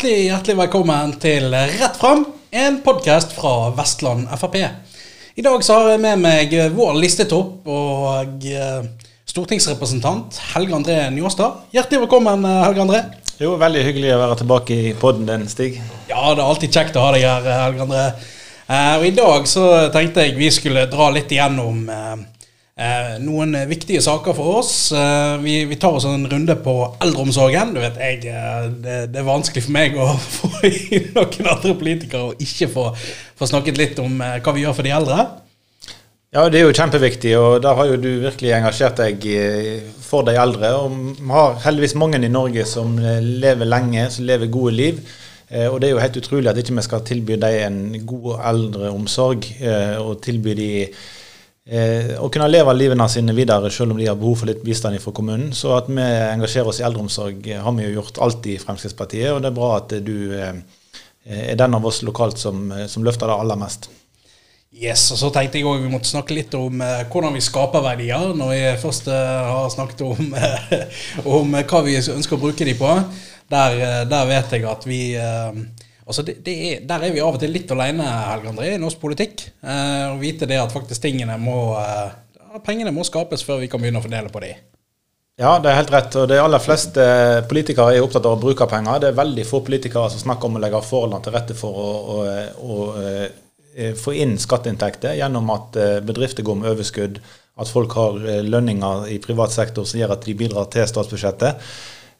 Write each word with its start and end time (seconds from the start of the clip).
Hjertelig, 0.00 0.30
hjertelig 0.30 0.54
velkommen 0.56 1.10
til 1.20 1.52
Rett 1.52 1.98
fram, 2.00 2.22
en 2.56 2.78
podkast 2.80 3.34
fra 3.36 3.50
Vestland 3.76 4.30
Frp. 4.32 4.54
I 5.36 5.44
dag 5.44 5.60
så 5.60 5.76
har 5.76 5.90
jeg 5.92 6.00
med 6.00 6.22
meg 6.22 6.54
vår 6.72 6.96
listetopp 7.02 7.68
og 7.68 8.46
eh, 8.48 8.86
stortingsrepresentant 9.28 10.38
Helge 10.54 10.78
André 10.78 10.96
Njåstad. 11.12 11.68
Hjertelig 11.76 12.06
velkommen, 12.06 12.48
eh, 12.48 12.62
Helge 12.64 12.86
André. 12.86 13.02
Jo, 13.42 13.58
Veldig 13.60 13.84
hyggelig 13.90 14.14
å 14.14 14.22
være 14.22 14.40
tilbake 14.40 14.80
i 14.86 14.96
podden 14.96 15.28
din, 15.28 15.44
Stig. 15.52 15.76
Ja, 16.08 16.22
det 16.32 16.40
er 16.40 16.46
alltid 16.46 16.80
kjekt 16.80 16.96
å 16.96 17.04
ha 17.04 17.12
deg 17.18 17.28
her, 17.28 17.52
Helge 17.66 17.84
André. 17.84 18.08
Eh, 18.72 18.94
og 18.94 19.04
I 19.04 19.14
dag 19.20 19.52
så 19.52 19.66
tenkte 19.92 20.24
jeg 20.24 20.40
vi 20.40 20.48
skulle 20.48 20.88
dra 20.88 21.12
litt 21.12 21.28
igjennom 21.28 21.84
eh, 22.80 22.86
eh, 22.86 23.18
noen 23.22 23.54
viktige 23.70 24.00
saker 24.04 24.36
for 24.36 24.60
oss. 24.60 24.72
Eh, 24.92 25.34
vi, 25.44 25.64
vi 25.70 25.76
tar 25.80 25.98
oss 25.98 26.06
en 26.08 26.26
runde 26.30 26.56
på 26.64 26.74
eldreomsorgen. 27.04 27.74
Du 27.76 27.80
vet, 27.82 28.00
jeg, 28.00 28.24
eh, 28.30 28.70
det, 28.84 28.98
det 29.12 29.20
er 29.22 29.28
vanskelig 29.28 29.66
for 29.66 29.76
meg 29.76 29.98
å 30.00 30.08
få 30.38 30.50
inn 30.70 31.10
noen 31.16 31.52
andre 31.54 31.76
politikere 31.80 32.30
og 32.30 32.42
ikke 32.42 32.70
få, 32.72 32.88
få 33.38 33.50
snakket 33.52 33.78
litt 33.80 34.02
om 34.02 34.18
eh, 34.24 34.40
hva 34.40 34.56
vi 34.56 34.64
gjør 34.66 34.76
for 34.80 34.88
de 34.88 34.96
eldre. 34.96 35.28
Ja, 36.30 36.44
det 36.46 36.60
er 36.60 36.68
jo 36.68 36.74
kjempeviktig, 36.78 37.32
og 37.40 37.56
der 37.64 37.74
har 37.74 37.88
jo 37.90 37.96
du 37.98 38.10
virkelig 38.22 38.52
engasjert 38.54 39.00
deg 39.02 39.24
eh, 39.26 39.80
for 40.04 40.22
de 40.28 40.36
eldre. 40.38 40.68
Og 40.78 40.92
vi 41.18 41.32
har 41.34 41.56
heldigvis 41.64 41.96
mange 41.98 42.20
i 42.22 42.30
Norge 42.30 42.62
som 42.70 42.94
eh, 43.02 43.18
lever 43.18 43.66
lenge, 43.66 44.04
som 44.14 44.28
lever 44.28 44.52
gode 44.52 44.76
liv. 44.78 45.00
Eh, 45.50 45.66
Og 45.66 45.80
det 45.82 45.88
er 45.88 45.96
jo 45.96 46.04
helt 46.04 46.20
utrolig 46.20 46.52
at 46.52 46.60
ikke 46.62 46.76
vi 46.78 46.84
skal 46.86 47.02
tilby 47.08 47.38
dem 47.42 47.56
en 47.66 48.06
god 48.06 48.44
eldreomsorg, 48.52 49.48
eh, 49.58 49.96
og 49.98 50.20
tilby 50.22 50.54
dem 50.54 51.00
eh, 51.70 52.16
å 52.18 52.28
kunne 52.32 52.48
leve 52.50 52.74
livene 52.74 53.06
sine 53.10 53.34
videre 53.36 53.70
selv 53.72 53.94
om 53.94 54.00
de 54.00 54.08
har 54.08 54.18
behov 54.18 54.42
for 54.42 54.50
litt 54.50 54.64
bistand 54.66 54.98
fra 55.02 55.14
kommunen. 55.16 55.54
Så 55.56 55.72
at 55.76 55.88
vi 55.90 56.02
engasjerer 56.02 56.72
oss 56.72 56.82
i 56.82 56.86
eldreomsorg 56.88 57.48
eh, 57.48 57.62
har 57.62 57.76
vi 57.76 57.86
jo 57.86 58.00
gjort 58.00 58.20
alltid 58.26 58.56
i 58.56 58.60
Fremskrittspartiet, 58.62 59.30
og 59.32 59.40
det 59.42 59.50
er 59.50 59.56
bra 59.56 59.70
at 59.78 59.96
du 60.04 60.14
eh, 60.36 60.60
er 61.30 61.58
den 61.58 61.76
av 61.76 61.86
oss 61.86 62.02
lokalt 62.06 62.40
som, 62.40 62.70
som 62.90 63.06
løfter 63.06 63.30
det 63.30 63.38
aller 63.38 63.60
mest. 63.60 63.90
Yes, 64.70 65.08
og 65.12 65.18
så 65.18 65.32
tenkte 65.34 65.58
jeg 65.58 65.66
også 65.66 65.82
vi 65.82 65.90
måtte 65.92 66.08
snakke 66.08 66.36
litt 66.36 66.54
om 66.54 66.78
hvordan 67.10 67.34
vi 67.34 67.42
skaper 67.42 67.82
verdier, 67.84 68.30
når 68.38 68.52
vi 68.54 68.60
først 68.80 69.10
har 69.10 69.66
snakket 69.74 70.04
om, 70.06 70.30
om 71.36 71.58
hva 71.58 71.82
vi 71.84 71.98
ønsker 71.98 72.38
å 72.38 72.40
bruke 72.40 72.68
de 72.68 72.76
på. 72.78 72.92
Der, 73.50 74.06
der 74.06 74.28
vet 74.30 74.54
jeg 74.54 74.68
at 74.70 74.86
vi 74.86 75.00
altså 76.10 76.24
det, 76.26 76.40
det 76.46 76.56
er, 76.68 76.82
Der 76.90 77.06
er 77.06 77.14
vi 77.14 77.22
av 77.22 77.38
og 77.38 77.40
til 77.42 77.54
litt 77.54 77.70
alene, 77.70 78.06
Helge 78.30 78.50
André, 78.52 78.74
i 78.74 78.82
norsk 78.82 79.00
politikk. 79.02 79.46
Eh, 79.62 80.18
vite 80.20 80.48
det 80.50 80.58
at 80.60 80.74
faktisk 80.74 81.06
tingene 81.06 81.38
må 81.40 81.60
eh, 81.78 82.10
Pengene 82.66 82.90
må 82.90 83.04
skapes 83.06 83.44
før 83.46 83.60
vi 83.62 83.70
kan 83.70 83.78
begynne 83.78 84.00
å 84.00 84.04
fordele 84.04 84.32
på 84.34 84.42
de. 84.42 84.50
Ja, 85.40 85.54
det 85.62 85.70
er 85.70 85.78
helt 85.78 85.92
rett. 85.94 86.16
og 86.20 86.26
De 86.28 86.36
aller 86.36 86.60
fleste 86.60 87.04
politikere 87.48 87.94
er 87.94 88.04
opptatt 88.04 88.26
av 88.28 88.34
å 88.36 88.40
bruke 88.40 88.66
penger. 88.68 88.98
Det 89.00 89.08
er 89.08 89.20
veldig 89.20 89.46
få 89.48 89.62
politikere 89.64 90.10
som 90.12 90.20
snakker 90.20 90.50
om 90.50 90.58
å 90.58 90.60
legge 90.60 90.82
forholdene 90.84 91.24
til 91.24 91.36
rette 91.36 91.56
for 91.56 91.78
å, 91.80 91.92
å, 92.12 92.18
å, 92.60 92.80
eh, 93.72 93.94
få 93.96 94.12
inn 94.20 94.34
skatteinntekter 94.42 95.16
gjennom 95.16 95.48
at 95.54 95.78
eh, 95.80 96.02
bedrifter 96.04 96.44
går 96.44 96.58
med 96.60 96.74
overskudd, 96.74 97.22
at 97.56 97.72
folk 97.72 97.96
har 97.96 98.20
eh, 98.26 98.42
lønninger 98.44 99.08
i 99.14 99.16
privat 99.24 99.54
sektor 99.54 99.88
som 99.88 100.02
gjør 100.02 100.18
at 100.18 100.28
de 100.28 100.36
bidrar 100.36 100.68
til 100.74 100.84
statsbudsjettet. 100.90 101.72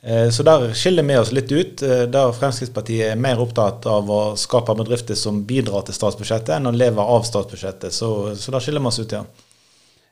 Eh, 0.03 0.31
Så 0.31 0.43
der 0.43 0.73
skiller 0.75 1.03
vi 1.05 1.17
oss 1.21 1.33
litt 1.33 1.53
ut. 1.53 1.83
eh, 1.83 2.07
Der 2.09 2.33
Fremskrittspartiet 2.33 3.13
er 3.13 3.21
mer 3.21 3.41
opptatt 3.41 3.87
av 3.87 4.09
å 4.11 4.21
skape 4.37 4.75
bedrifter 4.75 5.15
som 5.15 5.43
bidrar 5.45 5.85
til 5.85 5.95
statsbudsjettet, 5.95 6.57
enn 6.57 6.67
å 6.71 6.73
leve 6.77 7.05
av 7.05 7.23
statsbudsjettet. 7.29 7.93
Så, 7.93 8.35
så 8.37 8.51
der 8.55 8.61
skiller 8.65 8.81
vi 8.81 8.87
oss 8.93 9.01
ut, 9.01 9.13
ja. 9.13 9.25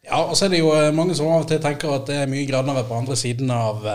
Ja, 0.09 0.23
og 0.25 0.37
så 0.37 0.47
er 0.47 0.53
det 0.55 0.61
jo 0.61 0.73
eh, 0.77 0.93
mange 0.93 1.17
som 1.17 1.29
av 1.29 1.43
og 1.43 1.49
til 1.49 1.61
tenker 1.61 1.95
at 1.95 2.07
det 2.09 2.17
er 2.23 2.33
mye 2.33 2.49
grønnere 2.49 2.85
på 2.89 2.97
andre 3.01 3.17
siden 3.17 3.51
av, 3.51 3.87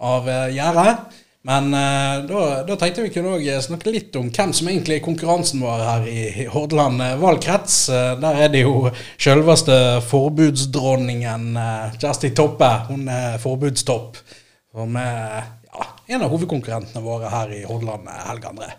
av 0.00 0.30
gjerdet. 0.52 1.18
Men 1.48 1.70
da, 1.72 2.40
da 2.68 2.74
tenkte 2.76 3.00
vi 3.00 3.12
kunne 3.14 3.38
også 3.38 3.62
snakke 3.70 3.92
litt 3.94 4.16
om 4.20 4.26
hvem 4.28 4.50
som 4.52 4.68
egentlig 4.68 4.98
er 4.98 5.04
konkurransen 5.06 5.62
vår 5.64 5.84
her 5.86 6.08
i 6.12 6.44
Hordaland 6.52 7.00
valgkrets. 7.22 7.86
Der 8.20 8.42
er 8.44 8.52
det 8.52 8.60
jo 8.66 8.90
selveste 9.16 10.02
forbudsdronningen 10.10 11.46
Kjersti 11.96 12.34
Toppe. 12.36 12.68
Hun 12.90 13.08
er 13.08 13.38
forbudstopp. 13.40 14.20
Som 14.70 14.94
er 14.96 15.42
ja, 15.66 15.86
en 16.14 16.22
av 16.22 16.30
hovedkonkurrentene 16.30 17.02
våre 17.02 17.30
her 17.32 17.50
i 17.56 17.64
Hordaland, 17.66 18.06
Helge 18.28 18.52
André. 18.52 18.70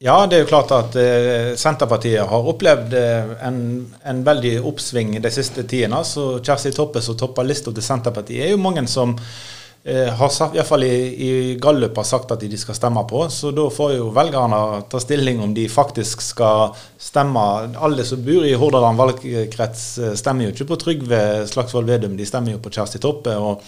Ja, 0.00 0.14
det 0.24 0.38
er 0.38 0.46
jo 0.46 0.48
klart 0.48 0.70
at 0.72 0.94
eh, 0.96 1.50
Senterpartiet 1.60 2.24
har 2.24 2.46
opplevd 2.48 2.94
eh, 2.96 3.34
en, 3.44 3.58
en 4.00 4.22
veldig 4.24 4.54
oppsving 4.64 5.18
de 5.20 5.32
siste 5.34 5.66
tidene. 5.68 6.00
Så 6.08 6.38
Kjersti 6.40 6.72
Toppe 6.72 7.02
som 7.04 7.18
topper 7.20 7.44
lista 7.44 7.68
til 7.68 7.84
Senterpartiet, 7.84 8.46
er 8.46 8.54
jo 8.54 8.62
mange 8.64 8.86
som 8.88 9.12
eh, 9.12 10.08
har 10.08 10.32
sagt, 10.32 10.56
i, 10.56 10.62
hvert 10.62 10.70
fall 10.70 10.86
i, 10.88 10.94
i 11.20 11.30
Gallup 11.60 12.00
har 12.00 12.08
sagt 12.08 12.32
at 12.32 12.40
de 12.40 12.62
skal 12.62 12.80
stemme 12.80 13.04
på. 13.12 13.26
Så 13.28 13.52
da 13.52 13.68
får 13.68 13.98
jo 13.98 14.08
velgerne 14.16 14.62
ta 14.88 15.04
stilling 15.04 15.44
om 15.44 15.52
de 15.52 15.68
faktisk 15.68 16.24
skal 16.24 16.72
stemme. 16.96 17.44
Alle 17.76 18.08
som 18.08 18.24
bor 18.24 18.48
i 18.48 18.56
Hordaland 18.56 19.04
valgkrets 19.04 19.84
eh, 20.00 20.16
stemmer 20.16 20.48
jo 20.48 20.56
ikke 20.56 20.70
på 20.72 20.80
Trygve 20.86 21.24
Slagsvold 21.52 21.92
Vedum, 21.92 22.16
de 22.16 22.32
stemmer 22.32 22.56
jo 22.56 22.64
på 22.64 22.72
Kjersti 22.72 23.04
Toppe. 23.04 23.36
og 23.36 23.60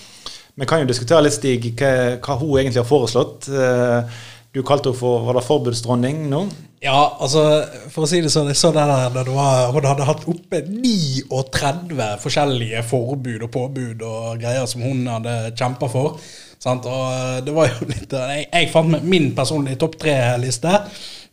vi 0.58 0.66
kan 0.68 0.82
jo 0.82 0.88
diskutere 0.90 1.22
litt, 1.24 1.36
Stig, 1.38 1.70
hva, 1.80 1.92
hva 2.20 2.36
hun 2.40 2.58
egentlig 2.60 2.82
har 2.82 2.88
foreslått. 2.90 3.48
Eh, 3.48 4.20
Du 4.52 4.60
kalte 4.60 4.90
henne 4.90 4.98
for 4.98 5.22
var 5.24 5.38
det 5.38 5.46
forbudsdronning 5.46 6.26
nå? 6.28 6.42
Ja, 6.84 7.16
altså, 7.24 7.40
for 7.88 8.04
å 8.04 8.08
si 8.10 8.18
det 8.20 8.28
sånn, 8.34 8.50
jeg 8.50 8.58
så 8.60 8.68
det 8.74 8.82
der 8.84 9.14
det 9.14 9.32
var, 9.32 9.70
hun 9.72 9.86
hadde 9.88 10.04
hatt 10.04 10.26
oppe 10.28 10.60
39 10.68 12.18
forskjellige 12.20 12.82
forbud 12.84 13.46
og 13.46 13.50
påbud 13.54 14.02
og 14.04 14.42
greier 14.42 14.66
som 14.68 14.84
hun 14.84 15.06
hadde 15.08 15.54
kjempa 15.56 15.88
for. 15.88 16.18
Sant? 16.60 16.84
Og 16.84 17.06
eh, 17.16 17.40
det 17.46 17.54
var 17.56 17.70
jo 17.70 17.88
litt 17.94 18.12
eh, 18.12 18.34
Jeg, 18.42 18.48
jeg 18.52 18.70
fant 18.74 18.92
med 18.92 19.08
min 19.08 19.30
personlige 19.38 19.80
topp 19.80 19.96
tre-liste. 20.04 20.74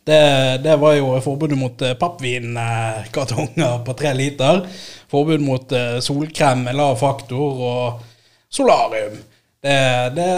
Det, 0.00 0.22
det 0.64 0.78
var 0.80 0.96
jo 0.96 1.12
forbudet 1.20 1.58
mot 1.60 1.76
pappvinkartonger 2.00 3.82
på 3.84 3.98
tre 4.00 4.14
liter. 4.16 4.62
Forbud 5.12 5.44
mot 5.44 5.76
solkrem 6.00 6.64
med 6.70 6.78
lav 6.78 6.96
faktor 6.98 7.60
og 7.68 8.00
solarium. 8.52 9.18
Det, 9.60 9.76
det, 10.16 10.28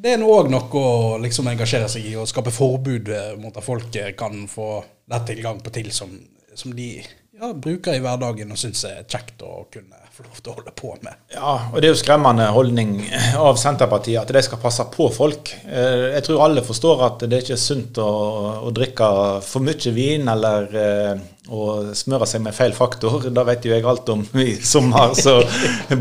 det 0.00 0.14
er 0.14 0.22
òg 0.24 0.48
noe 0.48 0.80
å 0.80 1.16
liksom 1.20 1.50
engasjere 1.52 1.90
seg 1.92 2.06
i 2.08 2.14
og 2.16 2.28
skape 2.30 2.52
forbud 2.54 3.10
eh, 3.12 3.34
mot 3.40 3.52
at 3.52 3.66
folk 3.66 3.96
eh, 4.00 4.14
kan 4.16 4.46
få 4.48 4.78
lett 5.12 5.26
tilgang 5.28 5.60
på 5.60 5.72
til 5.74 5.90
som, 5.92 6.14
som 6.56 6.72
de 6.72 6.94
ja, 6.96 7.50
bruker 7.52 7.98
i 7.98 8.00
hverdagen 8.00 8.52
og 8.54 8.60
syns 8.60 8.86
er 8.88 9.02
kjekt 9.04 9.44
å 9.44 9.66
kunne 9.72 9.98
få 10.16 10.24
lov 10.24 10.40
til 10.40 10.52
å 10.52 10.56
holde 10.56 10.72
på 10.76 10.94
med. 11.04 11.20
Ja, 11.34 11.52
og 11.68 11.76
det 11.80 11.90
er 11.90 11.94
jo 11.94 12.00
skremmende 12.00 12.48
holdning 12.56 12.96
av 13.36 13.60
Senterpartiet 13.60 14.22
at 14.22 14.32
de 14.32 14.42
skal 14.44 14.60
passe 14.64 14.88
på 14.96 15.10
folk. 15.12 15.52
Eh, 15.68 16.08
Jeg 16.16 16.24
tror 16.26 16.46
alle 16.46 16.64
forstår 16.64 17.04
at 17.10 17.26
det 17.28 17.42
ikke 17.44 17.58
er 17.58 17.62
sunt 17.62 18.00
å, 18.00 18.08
å 18.64 18.72
drikke 18.72 19.10
for 19.44 19.68
mye 19.68 19.92
vin 19.96 20.32
eller 20.32 20.72
å 21.50 21.94
smøre 21.98 22.28
seg 22.30 22.44
med 22.44 22.54
feil 22.54 22.74
faktor. 22.76 23.26
Det 23.26 23.44
vet 23.48 23.66
jo 23.66 23.72
jeg 23.74 23.86
alt 23.88 24.10
om 24.12 24.22
i 24.38 24.52
sommer, 24.62 25.14
så 25.18 25.40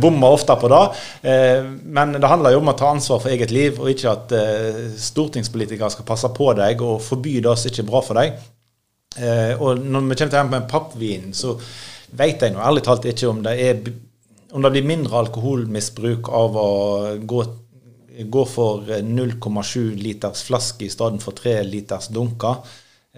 bommer 0.02 0.36
ofte 0.38 0.56
på 0.62 0.70
det. 0.72 0.82
Eh, 1.32 1.70
Men 1.84 2.14
det 2.18 2.30
handler 2.30 2.54
jo 2.54 2.62
om 2.62 2.72
å 2.72 2.78
ta 2.78 2.92
ansvar 2.94 3.24
for 3.24 3.34
eget 3.34 3.54
liv, 3.56 3.80
og 3.82 3.90
ikke 3.92 4.14
at 4.14 4.36
eh, 4.38 4.82
stortingspolitikere 5.09 5.90
skal 5.94 6.08
passe 6.08 6.30
på 6.36 6.52
deg 6.59 6.84
og 6.86 7.02
forby 7.06 7.40
det 7.46 7.56
som 7.58 7.72
ikke 7.72 7.86
er 7.86 7.90
bra 7.90 8.04
for 8.06 8.22
deg. 8.22 8.38
Eh, 9.18 9.56
og 9.58 9.82
når 9.82 10.06
vi 10.06 10.20
kommer 10.20 10.20
til 10.20 10.36
det 10.36 10.44
med 10.52 10.70
pappvin, 10.70 11.32
så 11.34 11.56
vet 12.20 12.46
jeg 12.46 12.54
nå 12.54 12.62
ærlig 12.66 12.86
talt 12.86 13.09
ikke 13.09 13.30
om 13.30 13.42
det 13.46 13.58
er 13.62 13.82
om 14.50 14.64
det 14.66 14.72
blir 14.74 14.86
mindre 14.90 15.20
alkoholmisbruk 15.20 16.30
av 16.34 16.56
å 16.58 16.70
gå, 17.22 17.44
gå 18.34 18.46
for 18.50 18.88
0,7 19.06 19.92
liters 20.02 20.42
flaske 20.48 20.88
i 20.88 20.90
stedet 20.90 21.22
for 21.22 21.38
3 21.38 21.59
liters 21.70 22.09
dunker. 22.14 22.64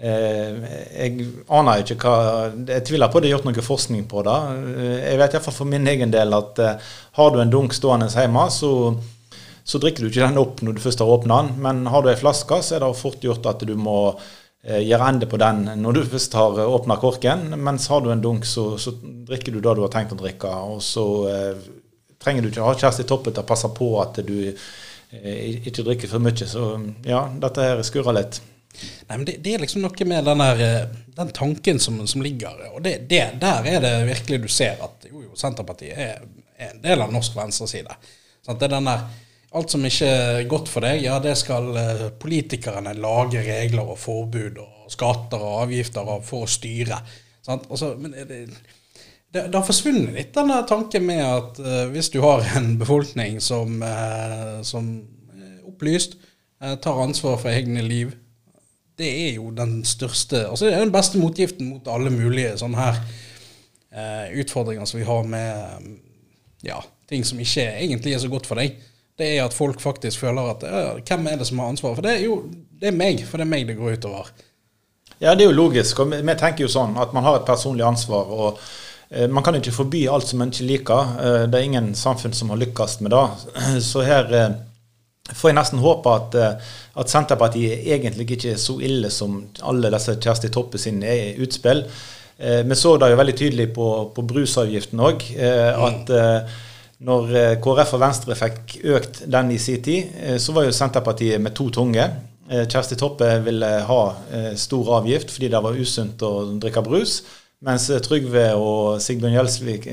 Eh, 0.00 0.62
jeg 0.96 1.26
aner 1.52 1.82
ikke 1.82 1.98
hva 2.00 2.48
Jeg 2.64 2.84
tviler 2.88 3.10
på 3.12 3.20
det 3.20 3.28
er 3.28 3.34
gjort 3.34 3.44
noe 3.44 3.64
forskning 3.64 4.06
på 4.10 4.24
det. 4.26 4.36
Eh, 4.72 5.00
jeg 5.12 5.20
vet 5.20 5.36
iallfall 5.36 5.56
for 5.58 5.68
min 5.68 5.88
egen 5.92 6.14
del 6.14 6.32
at 6.36 6.62
eh, 6.64 6.92
har 7.18 7.32
du 7.32 7.42
en 7.42 7.52
dunk 7.52 7.76
stående 7.76 8.10
hjemme, 8.12 8.46
så 8.50 8.94
så 9.62 9.78
drikker 9.78 10.02
du 10.02 10.08
ikke 10.08 10.26
den 10.26 10.40
opp 10.40 10.58
når 10.58 10.74
du 10.74 10.80
først 10.82 10.98
har 11.04 11.10
åpna 11.12 11.36
den. 11.38 11.52
Men 11.62 11.84
har 11.86 12.02
du 12.02 12.08
ei 12.10 12.18
flaske, 12.18 12.56
så 12.66 12.74
er 12.74 12.80
det 12.82 12.88
fort 12.98 13.22
gjort 13.22 13.46
at 13.46 13.60
du 13.62 13.76
må 13.78 14.18
gjøre 14.62 15.06
ende 15.10 15.26
på 15.26 15.38
den 15.38 15.64
når 15.78 15.94
du 15.94 16.00
først 16.10 16.34
har 16.34 16.58
åpna 16.64 16.96
korken. 16.98 17.44
Mens 17.62 17.86
har 17.90 18.02
du 18.02 18.10
en 18.10 18.22
dunk, 18.22 18.42
så, 18.46 18.72
så 18.74 18.90
drikker 18.98 19.54
du 19.54 19.60
det 19.60 19.76
du 19.78 19.84
har 19.84 19.92
tenkt 19.94 20.16
å 20.16 20.18
drikke. 20.18 20.50
Og 20.74 20.82
så 20.82 21.04
eh, 21.30 21.62
trenger 22.22 22.42
du 22.42 22.50
ikke 22.50 22.66
ha 22.66 22.74
Kjersti 22.74 23.06
Toppe 23.06 23.30
til 23.30 23.42
å 23.44 23.46
passe 23.46 23.70
på 23.74 23.92
at 24.02 24.18
du 24.26 24.36
eh, 24.50 25.62
ikke 25.62 25.86
drikker 25.86 26.10
for 26.10 26.26
mye. 26.26 26.48
Så 26.48 26.66
ja, 27.06 27.22
dette 27.42 27.68
her 27.68 27.86
skurrer 27.86 28.18
litt. 28.18 28.42
Nei, 29.08 29.16
men 29.16 29.24
det, 29.28 29.36
det 29.44 29.54
er 29.54 29.62
liksom 29.62 29.82
noe 29.84 30.06
med 30.08 30.24
den, 30.24 30.42
der, 30.42 30.62
eh, 30.66 31.00
den 31.18 31.32
tanken 31.36 31.80
som, 31.82 31.98
som 32.08 32.22
ligger 32.24 32.70
Og 32.72 32.80
det, 32.84 32.94
det, 33.10 33.24
der 33.42 33.68
er 33.68 33.82
det 33.84 33.92
virkelig 34.08 34.38
du 34.46 34.48
ser 34.50 34.80
at 34.82 35.06
jo, 35.10 35.26
jo, 35.26 35.34
Senterpartiet 35.38 35.98
er, 35.98 36.22
er 36.56 36.72
en 36.72 36.80
del 36.82 37.04
av 37.04 37.12
norsk 37.12 37.36
venstreside. 37.36 37.98
Sånn, 38.42 38.58
Det 38.58 38.70
er 38.70 38.76
den 38.78 38.88
der 38.90 39.04
Alt 39.52 39.74
som 39.74 39.82
ikke 39.84 40.06
er 40.08 40.46
godt 40.48 40.70
for 40.72 40.80
deg, 40.80 41.02
ja, 41.04 41.18
det 41.20 41.34
skal 41.36 41.66
eh, 41.76 42.06
politikerne 42.16 42.94
lage 42.96 43.42
regler 43.44 43.90
og 43.92 43.98
forbud 44.00 44.56
og 44.62 44.86
skatter 44.92 45.42
og 45.44 45.66
avgifter 45.66 46.08
og 46.08 46.24
for 46.24 46.46
å 46.46 46.48
styre. 46.48 46.96
Sant? 47.44 47.66
Altså, 47.68 47.90
men 48.00 48.14
det, 48.16 48.46
det, 49.32 49.46
det 49.50 49.52
har 49.52 49.66
forsvunnet 49.66 50.16
litt 50.16 50.32
den 50.36 50.52
tanken 50.68 51.04
med 51.08 51.22
at 51.24 51.60
uh, 51.60 51.84
hvis 51.92 52.10
du 52.14 52.20
har 52.24 52.44
en 52.56 52.74
befolkning 52.80 53.40
som, 53.44 53.80
uh, 53.84 54.60
som 54.64 54.90
opplyst, 55.68 56.16
uh, 56.62 56.74
tar 56.80 57.00
ansvar 57.04 57.36
for 57.40 57.52
egne 57.52 57.84
liv. 57.84 58.12
Det 58.98 59.08
er 59.08 59.36
jo 59.38 59.50
den 59.56 59.80
største 59.88 60.44
Altså 60.50 60.66
det 60.66 60.74
er 60.74 60.84
den 60.84 60.94
beste 60.94 61.20
motgiften 61.20 61.70
mot 61.70 61.88
alle 61.88 62.12
mulige 62.12 62.56
sånne 62.60 62.78
her 62.78 62.98
eh, 63.90 64.40
utfordringer 64.42 64.88
som 64.88 65.00
vi 65.00 65.06
har 65.08 65.24
med 65.28 65.86
ja, 66.66 66.78
ting 67.10 67.24
som 67.26 67.40
ikke 67.42 67.64
egentlig 67.72 68.14
er 68.14 68.22
så 68.22 68.30
godt 68.30 68.46
for 68.46 68.60
deg. 68.60 68.76
Det 69.18 69.28
er 69.34 69.44
at 69.44 69.56
folk 69.56 69.80
faktisk 69.82 70.22
føler 70.22 70.52
at 70.54 70.64
ja, 70.66 70.84
hvem 71.00 71.26
er 71.32 71.40
det 71.40 71.48
som 71.48 71.60
har 71.62 71.72
ansvaret? 71.72 71.98
For 71.98 72.06
det 72.06 72.14
er 72.18 72.24
jo 72.26 72.38
det 72.82 72.90
er 72.90 72.96
meg, 72.96 73.20
for 73.28 73.38
det 73.38 73.46
er 73.46 73.52
meg 73.52 73.68
det 73.68 73.78
går 73.78 73.98
utover. 73.98 74.30
Ja, 75.22 75.36
det 75.36 75.44
er 75.44 75.52
jo 75.52 75.58
logisk. 75.58 76.00
og 76.02 76.10
Vi 76.10 76.34
tenker 76.38 76.64
jo 76.64 76.70
sånn 76.72 76.96
at 76.98 77.12
man 77.14 77.22
har 77.22 77.38
et 77.38 77.46
personlig 77.46 77.84
ansvar. 77.86 78.26
og 78.26 78.58
eh, 79.10 79.28
Man 79.30 79.44
kan 79.44 79.54
ikke 79.54 79.74
forby 79.74 80.06
alt 80.10 80.26
som 80.26 80.42
man 80.42 80.50
ikke 80.50 80.66
liker. 80.66 81.12
Eh, 81.22 81.44
det 81.46 81.60
er 81.60 81.68
ingen 81.68 81.92
samfunn 81.94 82.34
som 82.34 82.50
har 82.50 82.58
lykkes 82.58 82.98
med 83.04 83.14
det. 83.14 83.26
Så 83.90 84.02
her 84.06 84.34
eh, 84.34 84.56
får 85.36 85.50
jeg 85.50 85.58
nesten 85.58 85.82
håpe 85.82 86.16
at, 86.16 86.36
at, 86.96 87.12
Senterpartiet 87.12 87.86
egentlig 87.94 88.26
ikke 88.30 88.54
er 88.54 88.60
så 88.60 88.78
ille 88.82 89.10
som 89.12 89.38
alle 89.68 89.92
disse 89.94 90.16
Kjersti 90.18 90.50
Toppe 90.52 90.80
sine 90.80 91.14
utspill. 91.42 91.84
Vi 92.42 92.74
så 92.74 92.96
det 92.98 93.12
jo 93.12 93.18
veldig 93.20 93.34
tydelig 93.38 93.68
på, 93.76 93.88
på 94.16 94.24
brusavgiften 94.26 95.00
òg. 95.04 95.22
At 95.38 96.10
når 97.06 97.30
KrF 97.62 97.92
og 97.94 98.02
Venstre 98.02 98.36
fikk 98.38 98.74
økt 98.96 99.20
den 99.30 99.52
i 99.54 99.60
sin 99.62 99.82
tid, 99.84 100.16
så 100.42 100.56
var 100.56 100.66
jo 100.66 100.74
Senterpartiet 100.74 101.42
med 101.44 101.54
to 101.54 101.68
tunge. 101.70 102.08
Eh, 102.52 102.66
Kjersti 102.68 102.96
Toppe 102.98 103.28
ville 103.44 103.68
ha 103.86 104.00
eh, 104.32 104.52
stor 104.58 104.96
avgift 104.98 105.30
fordi 105.32 105.48
det 105.52 105.60
var 105.62 105.78
usunt 105.78 106.22
å 106.26 106.32
drikke 106.60 106.82
brus. 106.84 107.20
Mens 107.62 107.88
eh, 107.90 108.00
Trygve 108.02 108.46
og 108.58 109.02
Sigbjørn 109.02 109.36
Gjelsvik 109.36 109.88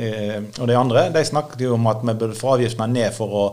og 0.60 0.70
de 0.70 0.78
andre 0.78 1.08
de 1.14 1.26
snakket 1.26 1.66
jo 1.68 1.76
om 1.76 1.90
at 1.92 2.02
vi 2.06 2.16
burde 2.16 2.38
få 2.38 2.56
avgiftene 2.56 2.90
ned 2.94 3.14
for 3.16 3.36
å 3.42 3.44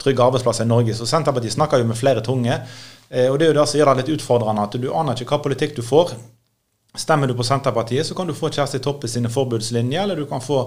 trygge 0.00 0.24
arbeidsplasser 0.24 0.64
i 0.64 0.72
Norge. 0.72 0.96
Så 0.96 1.08
Senterpartiet 1.08 1.56
snakker 1.56 1.82
jo 1.82 1.90
med 1.90 1.98
flere 1.98 2.24
tunge. 2.24 2.56
Og 3.06 3.36
det 3.38 3.46
er 3.46 3.52
jo 3.52 3.58
det 3.60 3.66
som 3.70 3.78
gjør 3.78 3.92
det 3.92 4.02
litt 4.02 4.16
utfordrende, 4.16 4.64
at 4.66 4.74
du 4.82 4.88
aner 4.90 5.14
ikke 5.14 5.36
hva 5.36 5.44
politikk 5.44 5.76
du 5.76 5.84
får. 5.86 6.16
Stemmer 6.96 7.28
du 7.28 7.34
på 7.36 7.44
Senterpartiet, 7.44 8.06
så 8.06 8.14
kan 8.16 8.26
du 8.26 8.34
få 8.34 8.50
Kjersti 8.50 8.80
Toppe 8.82 9.08
sine 9.08 9.30
forbudslinjer, 9.32 10.02
eller 10.02 10.16
du 10.16 10.26
kan 10.28 10.40
få 10.40 10.62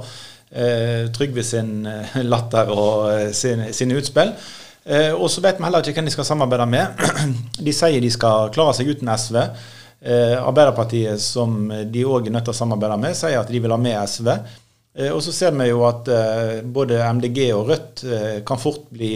eh, 0.52 1.10
Trygve 1.16 1.44
sin 1.46 1.88
latter 2.30 2.70
og 2.74 3.10
eh, 3.10 3.30
sine, 3.34 3.72
sine 3.74 3.98
utspill. 3.98 4.34
Eh, 4.86 5.12
og 5.14 5.30
så 5.32 5.42
vet 5.42 5.58
vi 5.60 5.66
heller 5.66 5.84
ikke 5.84 6.00
hvem 6.00 6.10
de 6.10 6.14
skal 6.14 6.28
samarbeide 6.30 6.70
med. 6.70 7.02
De 7.66 7.74
sier 7.76 8.02
de 8.02 8.12
skal 8.14 8.54
klare 8.54 8.76
seg 8.78 8.92
uten 8.94 9.10
SV. 9.12 9.42
Eh, 10.02 10.36
Arbeiderpartiet, 10.40 11.22
som 11.22 11.68
de 11.68 12.06
òg 12.08 12.28
er 12.28 12.36
nødt 12.36 12.48
til 12.48 12.56
å 12.56 12.60
samarbeide 12.62 13.00
med, 13.02 13.18
sier 13.20 13.40
at 13.40 13.52
de 13.52 13.60
vil 13.60 13.76
ha 13.76 13.80
med 13.82 13.98
SV. 14.08 14.30
Eh, 14.96 15.12
og 15.12 15.20
så 15.26 15.36
ser 15.36 15.58
vi 15.58 15.70
jo 15.70 15.84
at 15.88 16.10
både 16.64 17.02
MDG 17.20 17.42
og 17.56 17.74
Rødt 17.74 18.06
kan 18.48 18.62
fort 18.62 18.88
bli 18.94 19.14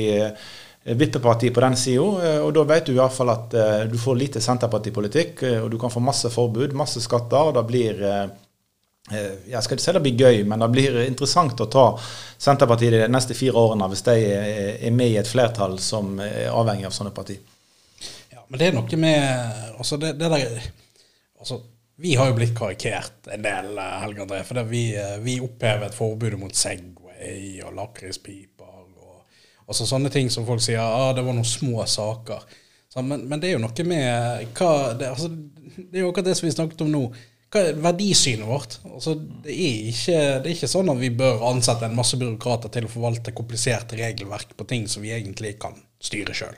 vippeparti 0.83 1.53
på 1.55 1.63
den 1.63 1.77
sida. 1.79 2.37
Og 2.43 2.51
da 2.55 2.63
vet 2.67 2.89
du 2.89 2.97
iallfall 2.97 3.31
at 3.31 3.53
du 3.87 3.95
får 3.99 4.19
lite 4.19 4.43
senterpartipolitikk, 4.43 5.45
og 5.63 5.69
du 5.71 5.77
kan 5.79 5.91
få 5.93 6.03
masse 6.03 6.31
forbud, 6.31 6.75
masse 6.75 6.99
skatter. 7.03 7.51
og 7.51 7.55
det 7.55 7.67
blir 7.69 8.01
Eh, 9.11 9.49
jeg 9.51 9.63
skal 9.63 9.75
ikke 9.75 9.83
si 9.83 9.93
det 9.97 10.01
blir 10.05 10.21
gøy, 10.21 10.37
men 10.47 10.61
det 10.63 10.69
blir 10.71 11.01
interessant 11.03 11.59
å 11.59 11.67
ta 11.67 11.89
Senterpartiet 12.39 12.93
de 12.95 13.09
neste 13.11 13.35
fire 13.35 13.59
årene 13.59 13.89
hvis 13.91 14.05
de 14.05 14.13
er 14.87 14.95
med 14.95 15.11
i 15.11 15.17
et 15.19 15.27
flertall 15.27 15.75
som 15.83 16.15
er 16.23 16.47
avhengig 16.53 16.87
av 16.87 16.95
sånne 16.95 17.11
partier. 17.15 17.41
Men 18.49 18.59
det 18.59 18.69
er 18.69 18.75
noe 18.77 18.99
med 18.99 19.77
altså 19.77 19.99
det, 20.01 20.13
det 20.19 20.29
der, 20.33 20.67
altså, 21.39 21.61
Vi 22.03 22.15
har 22.17 22.29
jo 22.29 22.37
blitt 22.37 22.55
karikert 22.57 23.29
en 23.31 23.45
del, 23.45 23.77
eh, 23.77 23.97
Helge 24.01 24.25
André. 24.25 24.41
For 24.47 24.63
vi, 24.69 24.87
eh, 24.97 25.17
vi 25.23 25.37
opphevet 25.43 25.95
forbudet 25.95 26.39
mot 26.41 26.55
Segway 26.55 27.61
og 27.65 27.75
lakrispiper. 27.77 28.81
Og, 28.97 29.43
altså 29.67 29.87
sånne 29.87 30.11
ting 30.13 30.31
som 30.33 30.47
folk 30.47 30.63
sier 30.63 30.81
ah, 30.81 31.11
det 31.15 31.25
var 31.25 31.37
noen 31.37 31.47
små 31.47 31.85
saker. 31.85 32.47
Så, 32.89 33.01
men, 33.01 33.27
men, 33.29 33.39
det 33.41 33.49
er 33.49 33.55
jo 33.55 33.63
noe 33.63 33.85
med 33.89 34.49
hva 34.57 34.73
det, 34.97 35.13
altså, 35.13 35.29
det 35.77 35.97
er 35.97 36.03
jo 36.03 36.09
akkurat 36.11 36.27
det 36.29 36.35
som 36.37 36.49
vi 36.49 36.57
snakket 36.57 36.83
om 36.85 36.91
nå 36.93 37.05
hva 37.53 37.61
er 37.61 37.77
verdisynet 37.77 38.47
vårt? 38.49 38.79
Altså, 38.89 39.13
det, 39.13 39.53
er 39.53 39.89
ikke, 39.91 40.19
det, 40.41 40.47
er 40.47 40.53
ikke, 40.55 40.69
sånn 40.71 40.89
at 40.89 40.97
vi 40.97 41.11
bør 41.13 41.43
ansette 41.51 41.85
en 41.85 41.97
masse 41.97 42.17
byråkrater 42.17 42.71
til 42.73 42.87
å 42.87 42.89
forvalte 42.89 43.33
kompliserte 43.37 43.99
regelverk 43.99 44.55
på 44.57 44.65
ting 44.69 44.87
som 44.89 45.05
vi 45.05 45.13
egentlig 45.13 45.55
kan 45.61 45.77
styre 46.01 46.33
sjøl. 46.37 46.57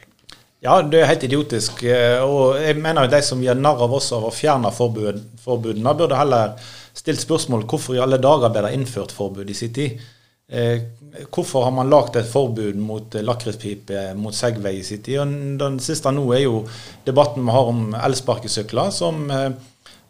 Ja, 0.63 0.79
det 0.81 1.01
er 1.01 1.09
helt 1.11 1.25
idiotisk. 1.27 1.83
Eh, 1.83 2.21
og 2.23 2.59
jeg 2.61 2.79
mener 2.81 3.09
de 3.11 3.21
som 3.25 3.41
gjør 3.43 3.59
narr 3.59 3.83
av 3.85 3.93
oss 3.93 4.11
av 4.15 4.25
å 4.25 4.33
fjerne 4.33 4.71
forbud, 4.73 5.21
forbudene, 5.43 5.95
burde 5.97 6.19
heller 6.19 6.55
stilt 6.95 7.21
spørsmål 7.21 7.67
hvorfor 7.69 7.97
i 7.97 8.01
alle 8.01 8.21
dager 8.23 8.53
ble 8.53 8.63
det 8.65 8.75
innført 8.77 9.13
forbud 9.13 9.51
i 9.51 9.57
sin 9.57 9.73
tid. 9.75 9.99
Eh, 10.47 10.87
hvorfor 11.33 11.65
har 11.67 11.75
man 11.75 11.91
lagd 11.91 12.17
et 12.17 12.29
forbud 12.29 12.79
mot 12.79 13.19
lakrispipe, 13.21 14.07
mot 14.17 14.35
Segway 14.35 14.79
i 14.79 14.87
sin 14.87 15.03
tid? 15.05 15.21
Og 15.21 15.61
den 15.61 15.79
siste 15.83 16.13
nå 16.13 16.25
er 16.33 16.45
jo 16.45 16.65
debatten 17.05 17.45
vi 17.45 17.55
har 17.55 17.71
om 17.71 17.87
elsparkesykler, 17.99 18.91
som 18.95 19.25
eh, 19.29 19.49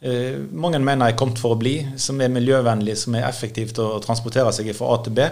Eh, 0.06 0.36
mange 0.52 0.80
mener 0.84 1.10
er 1.10 1.18
kommet 1.18 1.40
for 1.42 1.56
å 1.56 1.60
bli, 1.60 1.80
som 1.98 2.20
er 2.22 2.34
miljøvennlig, 2.34 2.98
som 3.00 3.16
er 3.18 3.26
effektivt 3.26 3.80
å 3.82 3.96
transportere 4.04 4.52
seg 4.54 4.70
fra 4.78 4.92
A 4.94 5.00
til 5.02 5.16
B. 5.18 5.30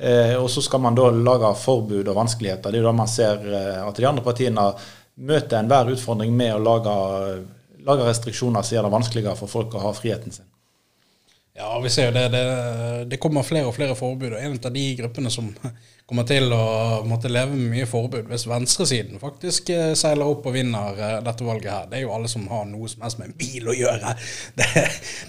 Eh, 0.00 0.34
og 0.40 0.48
så 0.50 0.62
skal 0.64 0.80
man 0.80 0.96
da 0.96 1.10
lage 1.12 1.50
forbud 1.60 2.08
og 2.08 2.16
vanskeligheter. 2.16 2.72
Det 2.72 2.78
er 2.78 2.84
jo 2.84 2.88
da 2.88 2.96
man 2.96 3.10
ser 3.10 3.42
eh, 3.44 3.80
at 3.84 3.98
de 3.98 4.06
andre 4.08 4.24
partiene 4.24 4.70
møter 5.20 5.58
enhver 5.60 5.92
utfordring 5.92 6.32
med 6.36 6.54
å 6.56 6.62
lage, 6.64 6.94
lage 7.84 8.06
restriksjoner 8.08 8.64
som 8.64 8.78
gjør 8.78 8.88
det 8.88 8.94
vanskeligere 8.94 9.36
for 9.36 9.52
folk 9.52 9.76
å 9.76 9.84
ha 9.84 9.92
friheten 9.96 10.32
sin. 10.32 10.48
Ja, 11.54 11.80
vi 11.82 11.90
ser 11.90 12.10
jo 12.10 12.12
det. 12.14 12.28
Det, 12.28 12.42
det 13.10 13.18
kommer 13.20 13.42
flere 13.42 13.66
og 13.66 13.74
flere 13.74 13.96
forbud. 13.98 14.32
og 14.32 14.42
En 14.42 14.58
av 14.58 14.72
de 14.72 14.84
gruppene 15.00 15.30
som 15.30 15.50
kommer 16.10 16.26
til 16.26 16.50
å 16.50 17.02
måtte 17.06 17.30
leve 17.30 17.54
med 17.54 17.70
mye 17.70 17.86
forbud 17.86 18.26
hvis 18.32 18.48
venstresiden 18.50 19.20
faktisk 19.22 19.68
eh, 19.70 19.92
seiler 19.98 20.26
opp 20.26 20.48
og 20.48 20.56
vinner 20.56 20.96
eh, 20.98 21.18
dette 21.22 21.46
valget 21.46 21.70
her. 21.70 21.84
Det 21.86 22.00
er 22.00 22.02
jo 22.02 22.14
alle 22.16 22.30
som 22.30 22.48
har 22.50 22.64
noe 22.66 22.90
som 22.90 23.04
helst 23.04 23.20
med 23.20 23.30
en 23.30 23.36
bil 23.38 23.70
å 23.70 23.76
gjøre. 23.78 24.16
Det, 24.60 24.66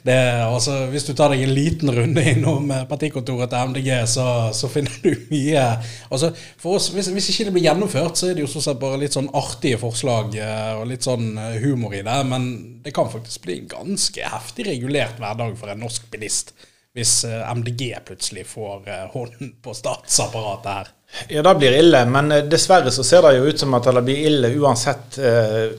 det, 0.04 0.16
altså, 0.44 0.74
hvis 0.92 1.06
du 1.06 1.12
tar 1.16 1.32
deg 1.32 1.44
en 1.46 1.54
liten 1.54 1.92
runde 1.94 2.24
innom 2.34 2.72
eh, 2.74 2.84
partikontoret 2.90 3.52
til 3.52 3.72
MDG, 3.72 3.90
så, 4.10 4.26
så 4.58 4.70
finner 4.72 4.98
du 5.04 5.28
mye 5.30 5.64
altså, 6.10 6.32
for 6.60 6.80
oss, 6.80 6.90
hvis, 6.96 7.12
hvis, 7.14 7.30
ikke 7.32 7.48
det 7.48 7.54
blir 7.56 7.68
gjennomført, 7.68 8.18
så 8.18 8.32
er 8.32 8.38
det 8.38 8.46
jo 8.46 8.50
sånn 8.50 8.66
sett 8.66 8.82
bare 8.82 9.00
litt 9.04 9.16
sånn 9.16 9.30
artige 9.38 9.80
forslag 9.82 10.34
og 10.80 10.86
litt 10.90 11.06
sånn 11.06 11.36
humor 11.62 11.94
i 11.96 12.04
det. 12.06 12.18
Men 12.28 12.50
det 12.84 12.94
kan 12.96 13.10
faktisk 13.12 13.46
bli 13.46 13.60
en 13.60 13.70
ganske 13.72 14.34
heftig 14.34 14.66
regulert 14.68 15.22
hverdag 15.22 15.54
for 15.60 15.72
en 15.72 15.84
norsk 15.86 16.10
bilist 16.12 16.54
hvis 16.94 17.24
eh, 17.24 17.52
MDG 17.56 17.96
plutselig 18.06 18.48
får 18.48 18.90
eh, 18.90 19.06
hånden 19.14 19.54
på 19.64 19.74
statsapparatet 19.74 20.72
her. 20.72 20.90
Ja, 21.28 21.44
det 21.44 21.54
blir 21.60 21.76
ille, 21.76 22.02
men 22.08 22.32
eh, 22.32 22.44
dessverre 22.52 22.92
så 22.92 23.04
ser 23.08 23.24
det 23.24 23.38
jo 23.38 23.48
ut 23.48 23.60
som 23.60 23.76
at 23.78 23.88
det 23.88 24.04
blir 24.08 24.26
ille 24.28 24.52
uansett, 24.60 25.20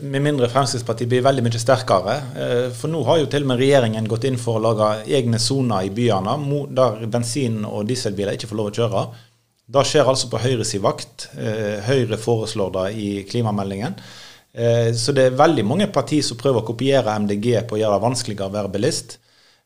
med 0.00 0.24
mindre 0.24 0.48
Fremskrittspartiet 0.52 1.10
blir 1.12 1.24
veldig 1.24 1.44
mye 1.44 1.60
sterkere. 1.60 2.16
For 2.76 2.92
nå 2.92 3.02
har 3.08 3.20
jo 3.20 3.28
til 3.32 3.44
og 3.44 3.52
med 3.52 3.60
regjeringen 3.60 4.08
gått 4.08 4.24
inn 4.28 4.40
for 4.40 4.58
å 4.58 4.64
lage 4.70 4.90
egne 5.18 5.40
soner 5.40 5.88
i 5.88 5.92
byene 5.92 6.38
der 6.72 7.04
bensin- 7.12 7.66
og 7.68 7.86
dieselbiler 7.88 8.36
ikke 8.36 8.48
får 8.50 8.60
lov 8.60 8.72
å 8.72 8.76
kjøre. 8.80 9.04
Det 9.72 9.84
skjer 9.88 10.08
altså 10.08 10.28
på 10.28 10.40
Høyres 10.42 10.74
vakt. 10.84 11.28
Høyre 11.86 12.18
foreslår 12.20 12.72
det 12.76 12.86
i 13.00 13.08
klimameldingen. 13.28 13.96
Så 15.00 15.14
det 15.16 15.30
er 15.30 15.38
veldig 15.38 15.64
mange 15.64 15.88
partier 15.92 16.24
som 16.26 16.36
prøver 16.40 16.60
å 16.60 16.68
kopiere 16.68 17.14
MDG 17.24 17.62
på 17.68 17.78
å 17.78 17.80
gjøre 17.80 17.96
det 17.96 18.04
vanskeligere 18.04 18.50
å 18.50 18.56
være 18.58 18.72
bilist. 18.74 19.16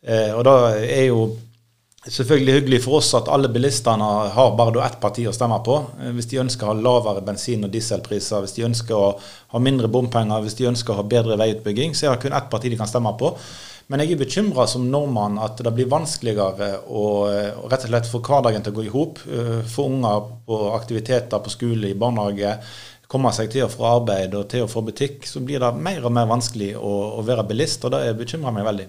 Eh, 0.04 0.32
og 0.36 0.44
da 0.46 0.56
er 0.76 1.06
jo 1.08 1.28
selvfølgelig 2.06 2.54
hyggelig 2.60 2.82
for 2.84 3.00
oss 3.00 3.08
at 3.18 3.28
alle 3.32 3.48
bilistene 3.50 4.06
har 4.34 4.52
bare 4.58 4.84
ett 4.86 4.98
parti 5.02 5.26
å 5.26 5.34
stemme 5.34 5.58
på. 5.66 5.78
Eh, 6.00 6.12
hvis 6.16 6.28
de 6.30 6.42
ønsker 6.42 6.66
å 6.66 6.72
ha 6.74 6.80
lavere 6.88 7.24
bensin- 7.26 7.64
og 7.66 7.72
dieselpriser, 7.74 8.44
hvis 8.44 8.56
de 8.58 8.66
ønsker 8.68 8.94
å 8.94 9.14
ha 9.54 9.62
mindre 9.62 9.88
bompenger, 9.88 10.42
hvis 10.42 10.58
de 10.58 10.68
ønsker 10.70 10.94
å 10.94 11.00
ha 11.00 11.06
bedre 11.06 11.38
veiutbygging, 11.40 11.94
så 11.94 12.06
er 12.06 12.16
det 12.16 12.26
kun 12.26 12.36
ett 12.36 12.50
parti 12.50 12.70
de 12.70 12.78
kan 12.78 12.90
stemme 12.90 13.14
på. 13.18 13.34
Men 13.88 14.02
jeg 14.02 14.16
er 14.16 14.18
bekymra 14.24 14.66
som 14.66 14.88
nordmann 14.90 15.38
at 15.38 15.60
det 15.62 15.70
blir 15.74 15.86
vanskeligere 15.86 16.72
å, 16.90 17.04
å 17.62 17.68
rett 17.70 17.86
og 17.86 17.92
slett 17.92 18.10
få 18.10 18.18
hverdagen 18.18 18.64
til 18.66 18.74
å 18.74 18.78
gå 18.80 18.86
i 18.86 18.92
hop. 18.94 19.22
Eh, 19.30 19.62
få 19.62 19.86
unger 19.92 20.28
på 20.46 20.60
aktiviteter 20.74 21.42
på 21.42 21.54
skole, 21.54 21.90
i 21.90 21.98
barnehage, 21.98 22.56
komme 23.06 23.30
seg 23.34 23.52
til 23.52 23.68
og 23.68 23.70
fra 23.70 23.96
arbeid 24.00 24.34
og 24.34 24.48
til 24.50 24.66
og 24.66 24.70
fra 24.72 24.82
butikk. 24.86 25.26
Så 25.30 25.42
blir 25.42 25.62
det 25.62 25.74
mer 25.78 26.06
og 26.06 26.14
mer 26.14 26.26
vanskelig 26.30 26.74
å, 26.78 26.94
å 27.18 27.26
være 27.26 27.46
bilist, 27.46 27.86
og 27.86 27.94
det 27.94 28.16
bekymrer 28.18 28.54
meg 28.54 28.66
veldig. 28.66 28.88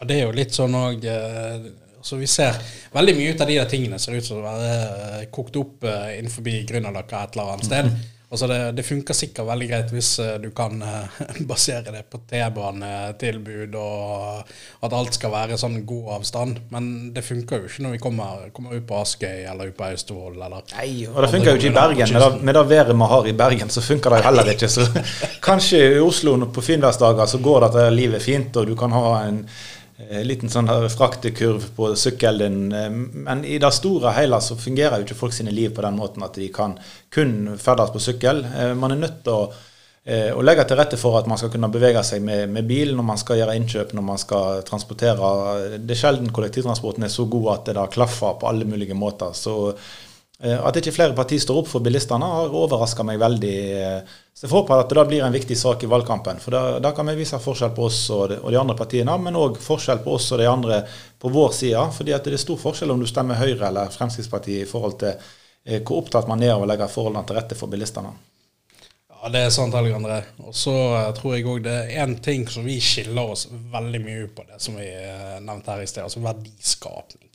Ja, 0.00 0.06
det 0.06 0.18
er 0.18 0.26
jo 0.26 0.34
litt 0.36 0.56
sånn 0.56 0.76
òg 0.76 1.06
eh, 1.08 1.70
altså 1.96 2.20
Vi 2.20 2.28
ser 2.30 2.58
veldig 2.94 3.16
mye 3.16 3.32
ut 3.32 3.40
av 3.40 3.48
de 3.50 3.60
der 3.60 3.70
tingene 3.70 4.00
ser 4.02 4.18
ut 4.18 4.26
som 4.26 4.42
å 4.42 4.44
være 4.44 4.74
eh, 5.22 5.24
kokt 5.32 5.56
opp 5.60 5.88
uh, 5.88 6.12
innenfor 6.16 6.44
Grünerløkka 6.68 7.24
et 7.24 7.34
eller 7.36 7.56
annet 7.56 7.70
sted. 7.70 7.96
Altså 8.26 8.48
det, 8.50 8.58
det, 8.74 8.82
funker 8.82 9.14
sikkert 9.14 9.46
veldig 9.46 9.66
greit 9.70 9.92
hvis 9.94 10.08
du 10.42 10.48
kan 10.54 10.80
basere 11.50 11.92
det 11.94 12.00
på 12.10 12.18
T-banetilbud 12.26 13.76
og 13.78 14.48
at 14.82 14.96
alt 14.98 15.14
skal 15.14 15.30
være 15.30 15.58
sånn 15.60 15.76
god 15.86 16.08
avstand. 16.16 16.58
Men 16.72 16.88
det 17.14 17.22
funker 17.22 17.62
jo 17.62 17.70
ikke 17.70 17.84
når 17.84 17.94
vi 17.94 18.00
kommer, 18.02 18.48
kommer 18.56 18.74
ut 18.74 18.88
på 18.88 18.98
Askøy 18.98 19.46
eller 19.46 19.70
ut 19.70 19.78
på 19.78 19.86
Austevoll. 19.86 20.42
Nei, 20.42 20.90
og 21.06 21.20
det 21.22 21.30
funker 21.36 21.52
jo 21.52 21.60
ikke 21.60 21.70
i 21.70 21.76
Bergen. 21.78 22.16
Med 22.16 22.24
det, 22.24 22.42
med 22.50 22.58
det 22.58 22.66
været 22.72 22.98
vi 22.98 23.10
har 23.14 23.30
i 23.30 23.36
Bergen, 23.44 23.70
så 23.70 23.86
funker 23.86 24.10
det 24.10 24.20
jo 24.20 24.26
heller 24.26 24.52
ikke. 24.56 24.72
Så 24.74 24.88
kanskje 25.48 25.84
i 25.94 26.02
Oslo 26.02 26.34
på 26.50 26.66
finværsdager 26.66 27.30
så 27.30 27.42
går 27.46 27.68
dette 27.68 27.88
livet 27.94 28.26
fint, 28.26 28.58
og 28.58 28.66
du 28.66 28.74
kan 28.74 28.98
ha 28.98 29.06
en 29.22 29.44
liten 29.96 30.50
sånn 30.52 30.68
fraktekurv 30.92 31.70
på 31.76 31.92
sykkelen. 31.96 32.58
Eh, 32.72 32.90
men 33.26 33.44
i 33.48 33.58
det 33.62 33.72
store 33.74 34.10
og 34.10 34.18
hele 34.18 34.40
så 34.44 34.58
fungerer 34.60 35.00
jo 35.00 35.08
ikke 35.08 35.20
folk 35.22 35.36
sine 35.36 35.54
liv 35.54 35.72
på 35.74 35.84
den 35.84 35.96
måten 35.96 36.26
at 36.26 36.36
de 36.36 36.50
kan 36.52 36.76
kun 37.12 37.56
ferdes 37.60 37.94
på 37.94 38.02
sykkel. 38.04 38.44
Eh, 38.44 38.74
man 38.76 38.92
er 38.92 39.02
nødt 39.06 39.24
til 39.24 39.46
å 39.46 39.46
å 40.06 40.38
legge 40.46 40.62
til 40.70 40.78
rette 40.78 40.94
for 40.94 41.16
at 41.18 41.26
man 41.26 41.34
skal 41.34 41.50
kunne 41.50 41.66
bevege 41.74 41.98
seg 42.06 42.20
med, 42.22 42.44
med, 42.54 42.62
bil 42.68 42.92
når 42.94 43.06
man 43.08 43.18
skal 43.18 43.40
gjøre 43.40 43.56
innkjøp, 43.58 43.90
når 43.90 44.04
man 44.06 44.20
skal 44.22 44.60
transportere. 44.62 45.30
Det 45.82 45.96
er 45.96 45.98
sjelden 45.98 46.30
kollektivtransporten 46.30 47.02
er 47.02 47.10
så 47.10 47.24
god 47.26 47.48
at 47.56 47.64
det 47.66 47.74
da 47.74 47.88
klaffer 47.90 48.36
på 48.38 48.46
alle 48.46 48.68
mulige 48.70 48.94
måter. 48.94 49.34
Så 49.34 49.56
eh, 49.72 49.96
at 50.36 50.76
ikke 50.76 50.92
flere 50.92 51.14
partier 51.16 51.40
står 51.40 51.62
opp 51.62 51.68
for 51.70 51.80
bilistene, 51.80 52.26
har 52.28 52.52
overraska 52.52 53.04
meg 53.08 53.16
veldig. 53.22 53.54
Så 54.36 54.44
jeg 54.44 54.52
håper 54.52 54.82
at 54.82 54.90
det 54.90 54.98
da 54.98 55.04
blir 55.08 55.22
en 55.24 55.32
viktig 55.32 55.56
sak 55.56 55.86
i 55.86 55.88
valgkampen. 55.88 56.42
For 56.44 56.52
da, 56.52 56.60
da 56.84 56.90
kan 56.92 57.08
vi 57.08 57.14
vise 57.22 57.38
forskjell 57.40 57.72
på 57.72 57.86
oss 57.86 58.02
og 58.12 58.26
de, 58.28 58.36
og 58.42 58.52
de 58.52 58.58
andre 58.60 58.76
partiene, 58.76 59.14
men 59.16 59.38
òg 59.40 59.56
forskjell 59.64 60.02
på 60.04 60.12
oss 60.18 60.28
og 60.36 60.42
de 60.42 60.50
andre 60.50 60.82
på 61.22 61.32
vår 61.32 61.54
side. 61.56 61.86
fordi 61.96 62.12
at 62.12 62.28
det 62.28 62.36
er 62.36 62.42
stor 62.44 62.60
forskjell 62.60 62.92
om 62.92 63.00
du 63.00 63.08
stemmer 63.08 63.40
Høyre 63.40 63.70
eller 63.70 63.94
Fremskrittspartiet 63.94 64.66
i 64.66 64.68
forhold 64.68 64.98
til 65.00 65.14
eh, 65.14 65.80
hvor 65.80 66.02
opptatt 66.02 66.28
man 66.28 66.44
er 66.44 66.52
av 66.52 66.66
å 66.66 66.68
legge 66.68 66.90
forholdene 66.92 67.24
til 67.24 67.40
rette 67.40 67.56
for 67.56 67.72
bilistene. 67.72 68.12
Ja, 69.16 69.30
det 69.32 69.46
er 69.46 69.54
sant, 69.56 69.74
Helge 69.74 69.96
André. 69.96 70.20
Og 70.44 70.52
så 70.52 70.74
uh, 70.76 71.08
tror 71.16 71.38
jeg 71.38 71.48
òg 71.48 71.64
det 71.64 71.78
er 71.86 72.04
én 72.04 72.18
ting 72.20 72.44
som 72.52 72.68
vi 72.68 72.76
skiller 72.84 73.32
oss 73.32 73.48
veldig 73.72 74.02
mye 74.04 74.26
ut 74.28 74.36
på, 74.36 74.44
det 74.52 74.60
som 74.60 74.76
vi 74.76 74.90
nevnte 75.40 75.72
her 75.72 75.80
i 75.80 75.88
sted, 75.88 76.04
altså 76.04 76.20
verdiskapning. 76.28 77.25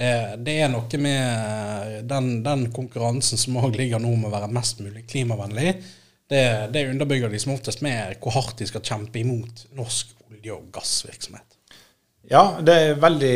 Det, 0.00 0.12
det 0.46 0.56
er 0.64 0.70
noe 0.72 1.00
med 1.02 1.20
eh, 1.20 1.96
den, 2.08 2.30
den 2.44 2.66
konkurransen 2.72 3.40
som 3.40 3.58
òg 3.60 3.76
ligger 3.76 4.00
nå 4.00 4.14
med 4.16 4.30
å 4.30 4.34
være 4.38 4.52
mest 4.52 4.80
mulig 4.80 5.04
klimavennlig. 5.10 5.74
Det, 6.30 6.44
det 6.72 6.86
underbygger 6.88 7.28
de 7.28 7.40
som 7.42 7.52
oftest 7.52 7.82
med 7.84 8.16
hvor 8.22 8.38
hardt 8.38 8.62
de 8.62 8.68
skal 8.70 8.84
kjempe 8.86 9.20
imot 9.20 9.66
norsk 9.76 10.14
olje- 10.30 10.56
og 10.56 10.70
gassvirksomhet. 10.72 11.46
Ja, 12.30 12.60
det 12.62 12.74
er 12.78 13.00
veldig 13.02 13.34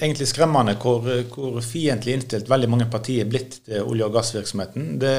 egentlig 0.00 0.26
skremmende 0.30 0.74
hvor, 0.80 1.04
hvor 1.34 1.58
fiendtlig 1.62 2.16
innstilt 2.16 2.48
veldig 2.48 2.70
mange 2.72 2.88
partier 2.90 3.26
er 3.26 3.30
blitt 3.30 3.60
til 3.68 3.84
olje- 3.84 4.08
og 4.08 4.16
gassvirksomheten. 4.16 4.94
Det 5.02 5.14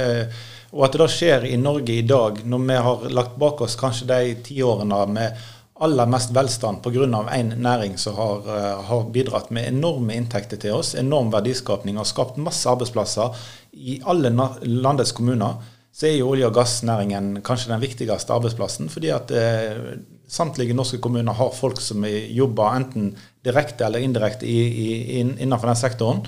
og 0.71 0.85
at 0.85 0.93
det 0.93 1.01
da 1.01 1.07
skjer 1.11 1.45
i 1.49 1.57
Norge 1.59 1.97
i 1.99 2.05
dag, 2.07 2.37
når 2.47 2.61
vi 2.67 2.75
har 2.85 3.09
lagt 3.11 3.33
bak 3.39 3.63
oss 3.65 3.75
kanskje 3.79 4.07
de 4.07 4.35
tiårene 4.45 5.01
med 5.11 5.41
aller 5.81 6.09
mest 6.09 6.31
velstand 6.35 6.83
pga. 6.83 7.07
én 7.33 7.53
næring 7.57 7.97
som 7.97 8.15
har, 8.15 8.37
uh, 8.45 8.83
har, 8.85 9.09
bidratt 9.09 9.51
med 9.51 9.67
enorme 9.67 10.13
inntekter 10.13 10.57
til 10.57 10.73
oss, 10.73 10.95
enorm 10.95 11.31
verdiskapning 11.31 11.97
og 11.97 12.07
skapt 12.07 12.37
masse 12.37 12.69
arbeidsplasser 12.69 13.35
i 13.73 14.01
alle 14.05 14.29
landets 14.63 15.11
kommuner, 15.11 15.55
så 15.93 16.07
er 16.07 16.17
jo 16.17 16.29
olje- 16.31 16.47
og 16.47 16.53
gassnæringen 16.55 17.41
kanskje 17.43 17.73
den 17.73 17.81
viktigste 17.81 18.33
arbeidsplassen. 18.33 18.89
Fordi 18.89 19.09
at 19.09 19.31
eh, 19.31 19.97
samtlige 20.27 20.73
norske 20.73 21.01
kommuner 21.03 21.33
har 21.33 21.51
folk 21.51 21.81
som 21.81 22.05
jobber 22.07 22.77
enten 22.77 23.11
direkte 23.43 23.85
eller 23.85 23.99
indirekte 23.99 24.47
innenfor 24.47 25.67
den 25.67 25.75
sektoren. 25.75 26.23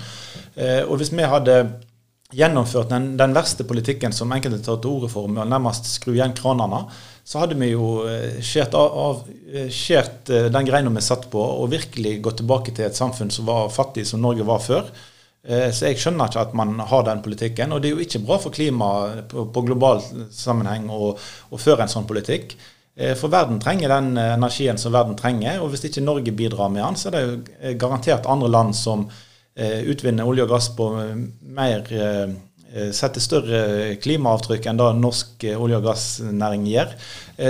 Eh, 0.56 0.82
og 0.84 0.98
hvis 1.00 1.12
vi 1.12 1.22
hadde 1.24 1.56
gjennomført 2.34 2.90
den, 2.90 3.14
den, 3.16 3.34
verste 3.34 3.64
politikken 3.64 4.12
som 4.12 4.32
enkelte 4.34 4.62
tar 4.64 4.80
til 4.82 4.98
orde 4.98 5.10
for, 5.12 5.30
med 5.30 5.44
å 5.44 5.48
nærmest 5.48 5.88
skru 5.88 6.14
igjen 6.14 6.34
kranene, 6.36 6.84
så 7.24 7.40
hadde 7.40 7.56
vi 7.56 7.70
jo 7.70 8.04
skjert 8.04 8.44
skjært, 8.44 8.74
av, 8.76 9.24
eh, 9.48 9.70
skjært 9.72 10.30
eh, 10.30 10.50
den 10.52 10.66
greina 10.68 10.92
vi 10.92 11.02
satt 11.04 11.30
på, 11.32 11.40
og 11.40 11.72
virkelig 11.72 12.18
gått 12.22 12.42
tilbake 12.42 12.74
til 12.76 12.84
et 12.84 12.98
samfunn 12.98 13.32
som 13.32 13.48
var 13.48 13.72
fattig, 13.72 14.04
som 14.06 14.20
Norge 14.20 14.44
var 14.44 14.60
før. 14.60 14.94
Så 15.44 15.90
jeg 15.90 15.98
skjønner 16.00 16.30
ikke 16.30 16.40
at 16.40 16.54
man 16.56 16.70
har 16.80 17.02
den 17.04 17.18
politikken. 17.20 17.74
Og 17.76 17.82
det 17.82 17.90
er 17.90 17.98
jo 17.98 18.00
ikke 18.06 18.22
bra 18.24 18.38
for 18.40 18.48
klimaet 18.48 19.26
på, 19.28 19.42
på 19.52 19.62
global 19.66 19.98
sammenheng 20.32 20.86
å, 20.88 21.10
føre 21.60 21.84
en 21.84 21.92
sånn 21.92 22.06
politikk. 22.08 22.54
For 23.20 23.28
verden 23.28 23.58
trenger 23.60 23.92
den 23.92 24.16
energien 24.16 24.80
som 24.80 24.94
verden 24.96 25.18
trenger, 25.20 25.60
og 25.60 25.74
hvis 25.74 25.84
ikke 25.90 26.00
Norge 26.00 26.32
bidrar 26.32 26.72
med 26.72 26.80
den, 26.80 26.96
så 26.96 27.10
er 27.10 27.16
det 27.18 27.22
jo 27.26 27.74
garantert 27.82 28.24
andre 28.24 28.48
land 28.48 28.72
som 28.78 29.04
utvinner 29.92 30.24
olje 30.24 30.46
og 30.48 30.54
gass 30.54 30.70
på 30.78 30.88
eh, 31.02 31.12
mer 31.60 31.92
eh, 32.74 32.90
Sette 32.96 33.22
større 33.22 33.94
klimaavtrykk 34.02 34.68
enn 34.70 34.80
det 34.80 34.90
norsk 35.00 35.46
olje- 35.54 35.80
og 35.80 35.88
gassnæring 35.88 36.68
gjør. 36.68 36.94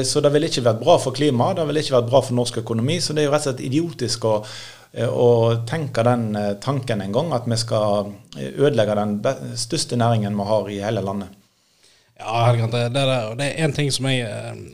Så 0.05 0.23
det 0.25 0.33
ville 0.33 0.49
ikke 0.49 0.65
vært 0.65 0.81
bra 0.81 0.97
for 1.01 1.17
klimaet, 1.17 1.59
det 1.59 1.67
ville 1.69 1.83
ikke 1.85 1.99
vært 1.99 2.11
bra 2.13 2.23
for 2.25 2.37
norsk 2.39 2.63
økonomi. 2.63 3.01
Så 3.05 3.13
det 3.13 3.25
er 3.25 3.29
jo 3.29 3.35
rett 3.35 3.45
og 3.45 3.51
slett 3.51 3.65
idiotisk 3.67 4.25
å, 4.31 4.35
å 5.13 5.31
tenke 5.69 6.07
den 6.07 6.31
tanken 6.65 7.05
en 7.05 7.13
gang, 7.13 7.33
at 7.37 7.49
vi 7.51 7.59
skal 7.61 8.15
ødelegge 8.41 8.97
den 8.97 9.19
største 9.61 10.01
næringen 10.01 10.39
vi 10.41 10.49
har 10.49 10.71
i 10.73 10.81
hele 10.87 11.05
landet. 11.05 11.44
Ja, 12.19 12.53
det, 12.53 12.89
det, 12.95 13.01
det 13.39 13.45
er 13.45 13.65
én 13.67 13.73
ting 13.75 13.89
som 13.93 14.07
jeg 14.07 14.29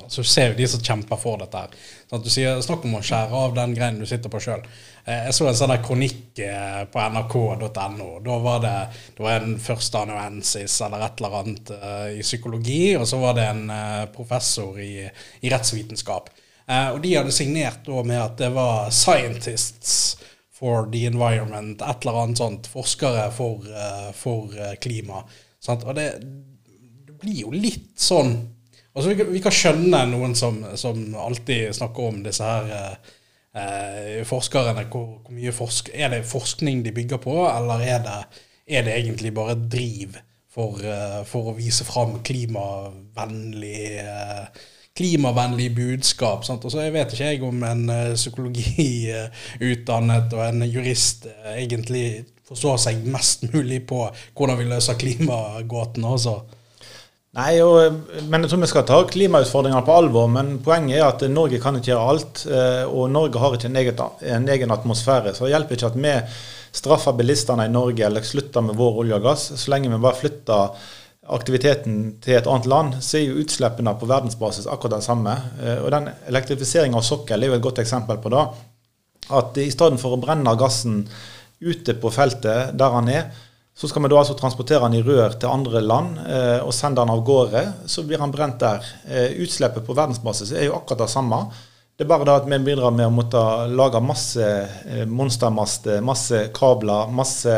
altså, 0.05 0.23
ser 0.29 0.53
de 0.59 0.67
som 0.69 0.83
kjemper 0.85 1.17
for 1.17 1.41
dette. 1.41 1.63
her. 1.63 1.77
Sånn 2.11 2.25
du 2.25 2.29
sier, 2.29 2.59
Snakk 2.61 2.85
om 2.85 2.99
å 2.99 3.01
skjære 3.05 3.39
av 3.47 3.55
den 3.57 3.73
greinen 3.77 4.03
du 4.03 4.09
sitter 4.09 4.33
på 4.33 4.43
sjøl. 4.45 4.61
Eh, 5.07 5.31
jeg 5.31 5.37
så 5.39 5.47
en 5.49 5.57
sånn 5.57 5.73
kronikk 5.81 6.43
eh, 6.45 6.83
på 6.93 7.07
nrk.no. 7.15 8.11
Da 8.27 8.37
var 8.45 8.61
det, 8.67 8.75
det 9.17 9.25
var 9.25 9.41
en 9.41 9.57
førsteamanuensis 9.57 10.77
eller 10.85 11.07
et 11.07 11.23
eller 11.23 11.39
annet 11.41 11.73
i 12.19 12.21
psykologi, 12.27 12.83
og 13.01 13.09
så 13.09 13.23
var 13.25 13.41
det 13.41 13.49
en 13.55 13.65
professor 14.13 14.77
i, 14.85 15.09
i 15.41 15.53
rettsvitenskap. 15.55 16.29
Og 16.71 17.01
de 17.03 17.17
hadde 17.17 17.33
signert 17.35 17.89
med 18.07 18.21
at 18.21 18.37
det 18.39 18.53
var 18.55 18.93
'scientists 18.95 20.21
for 20.55 20.87
the 20.93 21.09
environment', 21.09 21.81
et 21.83 22.05
eller 22.05 22.21
annet 22.21 22.39
sånt. 22.39 22.69
Forskere 22.71 23.31
for, 23.33 23.65
for 24.15 24.55
klima. 24.79 25.25
Sant? 25.59 25.83
Og 25.83 25.97
det, 25.99 26.13
det, 26.21 26.60
blir 27.23 27.47
jo 27.47 27.55
litt 27.55 27.95
sånn 28.01 28.35
Altså 28.91 29.13
vi, 29.13 29.23
vi 29.37 29.41
kan 29.43 29.55
skjønne 29.55 30.01
noen 30.11 30.33
som, 30.35 30.57
som 30.75 31.15
alltid 31.15 31.71
snakker 31.77 32.09
om 32.09 32.17
disse 32.25 32.43
her 32.43 32.97
eh, 33.55 34.27
forskerne 34.27 34.89
hvor, 34.91 35.23
hvor, 35.23 35.35
mye 35.35 35.53
forsk 35.55 35.93
Er 35.95 36.11
det 36.11 36.27
forskning 36.27 36.83
de 36.83 36.91
bygger 36.97 37.19
på, 37.23 37.37
eller 37.47 37.85
er 37.87 38.01
det, 38.03 38.19
er 38.67 38.83
det 38.87 38.97
egentlig 38.99 39.31
bare 39.35 39.55
driv 39.55 40.19
for, 40.51 40.83
uh, 40.83 41.23
for 41.27 41.51
å 41.51 41.57
vise 41.59 41.85
fram 41.87 42.23
klimavennlig 42.27 43.99
eh, 44.03 44.45
klimavennlig 44.99 45.75
budskap. 45.77 46.45
Sant? 46.45 46.65
Og 46.67 46.71
så 46.73 46.79
jeg 46.83 46.93
vet 46.97 47.13
ikke 47.15 47.31
jeg 47.31 47.43
om 47.47 47.63
en 47.65 47.85
uh, 47.87 48.15
psykologiutdannet 48.19 50.33
og 50.35 50.43
en 50.49 50.63
jurist 50.67 51.27
egentlig 51.55 52.25
forstår 52.51 52.77
seg 52.83 53.07
mest 53.07 53.43
mulig 53.53 53.87
på 53.87 54.11
hvordan 54.35 54.59
vi 54.59 54.65
løser 54.73 54.99
klimagåten 54.99 56.05
også. 56.05 56.60
Nei, 57.39 57.61
og, 57.63 57.99
men 58.27 58.43
jeg 58.43 58.51
tror 58.51 58.59
vi 58.65 58.69
skal 58.73 58.87
ta 58.89 58.97
klimautfordringene 59.07 59.85
på 59.87 59.97
alvor. 60.01 60.31
Men 60.35 60.57
poenget 60.65 60.99
er 60.99 61.07
at 61.07 61.23
Norge 61.31 61.61
kan 61.63 61.77
ikke 61.79 61.93
gjøre 61.93 62.07
alt. 62.13 62.41
Eh, 62.51 62.87
og 62.91 63.11
Norge 63.15 63.43
har 63.43 63.55
ikke 63.55 63.69
en 63.71 63.79
egen, 63.79 64.01
en 64.35 64.49
egen 64.57 64.75
atmosfære. 64.75 65.37
Så 65.37 65.47
det 65.47 65.53
hjelper 65.55 65.79
ikke 65.79 65.93
at 65.93 66.01
vi 66.01 66.17
straffer 66.81 67.15
bilistene 67.19 67.69
i 67.69 67.73
Norge 67.73 68.07
eller 68.07 68.27
slutter 68.27 68.65
med 68.67 68.79
vår 68.79 68.99
olje 69.05 69.21
og 69.21 69.29
gass. 69.29 69.47
Så 69.55 69.71
lenge 69.71 69.93
vi 69.93 70.01
bare 70.03 70.19
flytter 70.19 70.89
aktiviteten 71.31 72.01
til 72.25 72.35
et 72.35 72.49
annet 72.51 72.67
land, 72.67 72.97
så 73.05 73.21
er 73.21 73.29
jo 73.29 73.43
utslippene 73.45 73.93
på 74.01 74.09
verdensbasis 74.11 74.67
akkurat 74.67 74.97
den 74.97 75.07
samme. 75.07 75.37
Eh, 75.63 75.79
og 75.85 75.93
den 75.95 76.11
elektrifiseringa 76.33 76.99
av 76.99 77.07
sokkel 77.07 77.47
er 77.47 77.53
jo 77.53 77.61
et 77.61 77.67
godt 77.69 77.79
eksempel 77.85 78.19
på 78.19 78.33
det. 78.35 78.43
At 79.39 79.61
i 79.63 79.69
stedet 79.71 80.01
for 80.03 80.17
å 80.17 80.19
brenne 80.19 80.57
gassen 80.59 81.05
ute 81.61 81.95
på 82.01 82.11
feltet 82.11 82.75
der 82.75 82.97
han 82.97 83.13
er, 83.13 83.31
så 83.81 83.89
skal 83.89 84.05
vi 84.05 84.11
da 84.13 84.19
altså 84.21 84.37
transportere 84.37 84.85
den 84.85 84.99
i 84.99 85.03
rør 85.07 85.39
til 85.41 85.49
andre 85.49 85.81
land 85.81 86.19
eh, 86.27 86.59
og 86.61 86.75
sende 86.77 87.01
den 87.01 87.15
av 87.15 87.23
gårde. 87.25 87.63
Så 87.89 88.05
blir 88.05 88.21
den 88.21 88.33
brent 88.35 88.59
der. 88.61 88.85
Eh, 89.09 89.39
utslippet 89.41 89.87
på 89.87 89.97
verdensbasis 89.97 90.53
er 90.53 90.67
jo 90.67 90.75
akkurat 90.77 91.07
det 91.07 91.13
samme. 91.15 91.39
Det 92.01 92.05
er 92.05 92.09
bare 92.09 92.25
det 92.25 92.35
at 92.35 92.47
vi 92.49 92.59
bidrar 92.65 92.93
med 92.97 93.09
å 93.09 93.13
måtte 93.13 93.41
lage 93.77 94.01
masse 94.01 94.45
eh, 94.45 95.03
monstermaster, 95.05 95.99
masse 96.05 96.43
kabler, 96.57 97.09
masse 97.13 97.57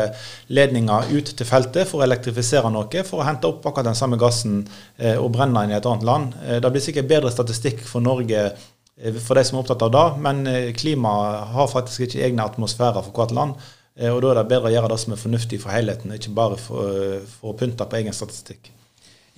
ledninger 0.51 1.11
ut 1.11 1.33
til 1.39 1.47
feltet 1.47 1.87
for 1.87 1.99
å 1.99 2.07
elektrifisere 2.07 2.71
noe, 2.71 3.03
for 3.07 3.19
å 3.19 3.27
hente 3.27 3.47
opp 3.47 3.67
akkurat 3.67 3.87
den 3.87 3.99
samme 3.99 4.19
gassen 4.19 4.61
eh, 4.97 5.15
og 5.15 5.29
brenne 5.37 5.59
den 5.63 5.71
i 5.71 5.77
et 5.77 5.87
annet 5.87 6.07
land. 6.07 6.35
Eh, 6.43 6.59
det 6.63 6.73
blir 6.75 6.83
sikkert 6.83 7.11
bedre 7.11 7.31
statistikk 7.31 7.83
for 7.87 8.03
Norge 8.03 8.41
eh, 8.49 9.15
for 9.19 9.39
de 9.39 9.45
som 9.47 9.59
er 9.59 9.63
opptatt 9.63 9.87
av 9.87 9.95
det, 9.95 10.05
men 10.27 10.43
klimaet 10.79 11.55
har 11.55 11.71
faktisk 11.71 12.09
ikke 12.09 12.27
egne 12.27 12.47
atmosfærer 12.47 12.99
for 12.99 13.15
hvert 13.15 13.35
land. 13.39 13.71
Eh, 13.99 14.09
og 14.09 14.21
Da 14.23 14.31
er 14.31 14.39
det 14.41 14.49
bedre 14.51 14.69
å 14.69 14.73
gjøre 14.73 14.93
det 14.93 14.99
som 15.03 15.15
er 15.15 15.21
fornuftig 15.21 15.59
for 15.61 15.73
helheten, 15.75 16.13
ikke 16.15 16.33
bare 16.35 16.57
for, 16.61 17.19
for 17.35 17.53
å 17.53 17.57
pynte 17.57 17.87
på 17.89 17.99
egen 17.99 18.15
statistikk. 18.15 18.71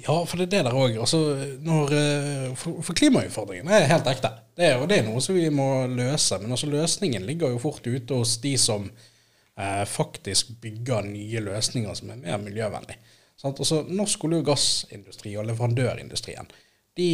Ja, 0.05 0.17
for 0.27 0.37
det 0.37 0.49
er 0.49 0.51
det 0.51 0.63
der 0.67 0.75
òg. 0.75 0.97
Altså, 0.99 1.21
eh, 1.39 2.51
for, 2.59 2.81
for 2.83 2.97
klimautfordringen 2.97 3.71
er 3.71 3.89
helt 3.91 4.07
ekte. 4.11 4.31
Det 4.55 4.69
er, 4.69 4.79
og 4.79 4.89
det 4.91 4.99
er 4.99 5.07
noe 5.07 5.23
som 5.23 5.37
vi 5.37 5.47
må 5.53 5.69
løse. 5.91 6.39
Men 6.41 6.55
altså, 6.55 6.69
løsningen 6.71 7.27
ligger 7.27 7.55
jo 7.55 7.63
fort 7.63 7.87
ute 7.87 8.19
hos 8.19 8.37
de 8.43 8.55
som 8.59 8.89
eh, 8.89 9.83
faktisk 9.87 10.55
bygger 10.63 11.07
nye 11.07 11.43
løsninger 11.47 11.95
som 11.95 12.11
er 12.11 12.21
mer 12.23 12.43
miljøvennlige. 12.43 12.99
Altså, 13.45 13.83
norsk 13.87 14.23
olje- 14.25 14.41
og 14.41 14.47
gassindustri 14.53 15.35
og 15.37 15.45
leverandørindustrien 15.47 16.47
de, 16.95 17.09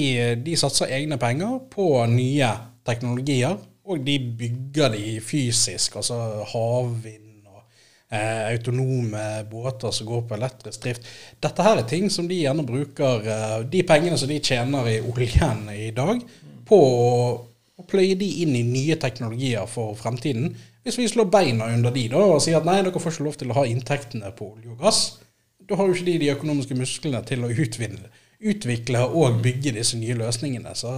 de 0.45 0.55
satser 0.59 0.93
egne 0.93 1.17
penger 1.21 1.57
på 1.73 1.87
nye 2.11 2.49
teknologier, 2.85 3.57
og 3.81 4.05
de 4.05 4.17
bygger 4.39 4.93
de 4.93 5.17
fysisk. 5.25 5.97
Altså 5.99 6.17
havvind 6.51 7.30
eh, 8.11 8.51
autonome 8.51 9.43
båter 9.51 9.91
som 9.91 10.07
går 10.07 10.25
på 10.27 10.35
elektrisk 10.35 10.83
drift. 10.83 11.07
Dette 11.43 11.65
her 11.65 11.81
er 11.81 11.87
ting 11.89 12.09
som 12.13 12.27
de 12.29 12.41
gjerne 12.41 12.65
bruker 12.67 13.25
eh, 13.25 13.57
de 13.71 13.83
pengene 13.87 14.19
som 14.19 14.31
de 14.31 14.41
tjener 14.43 14.89
i 14.91 14.99
oljen 15.01 15.65
i 15.73 15.89
dag, 15.95 16.21
på 16.67 16.77
å, 16.77 17.07
å 17.79 17.87
pløye 17.87 18.17
de 18.19 18.29
inn 18.43 18.53
i 18.55 18.65
nye 18.67 18.99
teknologier 19.01 19.65
for 19.71 19.95
fremtiden. 19.99 20.51
Hvis 20.85 20.97
vi 20.97 21.09
slår 21.09 21.29
beina 21.33 21.67
under 21.73 21.93
de 21.93 22.07
da, 22.11 22.21
og 22.33 22.41
sier 22.43 22.57
at 22.59 22.67
nei, 22.67 22.79
dere 22.81 23.01
får 23.01 23.15
ikke 23.15 23.27
lov 23.27 23.37
til 23.37 23.51
å 23.51 23.59
ha 23.59 23.67
inntektene 23.69 24.31
på 24.37 24.53
olje 24.55 24.71
og 24.73 24.81
gass, 24.81 25.01
da 25.69 25.77
har 25.77 25.87
jo 25.87 25.95
ikke 25.95 26.09
de 26.09 26.17
de 26.23 26.31
økonomiske 26.33 26.75
musklene 26.75 27.21
til 27.27 27.45
å 27.45 27.51
utvinne, 27.51 28.09
utvikle 28.41 29.03
og 29.05 29.43
bygge 29.43 29.75
disse 29.75 29.99
nye 29.99 30.17
løsningene. 30.17 30.73
Så 30.75 30.95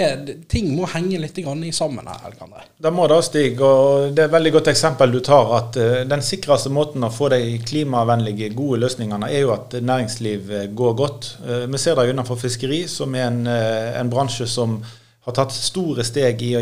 er, 0.00 0.22
ting 0.48 0.70
må 0.76 0.86
henge 0.92 1.18
litt 1.20 1.38
i 1.38 1.72
sammen 1.72 2.06
her. 2.06 2.20
Alexander. 2.26 2.64
Det 2.78 2.92
må 2.94 3.06
det, 3.10 3.18
Stig. 3.26 3.60
og 3.60 4.12
Det 4.14 4.24
er 4.24 4.30
et 4.30 4.36
veldig 4.36 4.52
godt 4.52 4.70
eksempel 4.72 5.12
du 5.12 5.20
tar. 5.20 5.52
at 5.58 5.76
uh, 5.76 6.00
Den 6.08 6.22
sikreste 6.22 6.70
måten 6.70 7.04
å 7.04 7.10
få 7.10 7.28
de 7.34 7.58
klimavennlige, 7.66 8.54
gode 8.54 8.80
løsningene 8.84 9.30
er 9.30 9.44
jo 9.44 9.52
at 9.56 9.76
næringsliv 9.80 10.52
går 10.74 10.96
godt. 10.98 11.36
Uh, 11.44 11.66
vi 11.66 11.78
ser 11.78 11.98
det 11.98 12.08
innenfor 12.10 12.40
fiskeri, 12.40 12.86
som 12.88 13.14
er 13.14 13.28
en, 13.28 13.46
en 13.46 14.10
bransje 14.10 14.46
som 14.46 14.80
har 15.22 15.36
tatt 15.36 15.54
store 15.54 16.04
steg 16.04 16.42
i, 16.42 16.56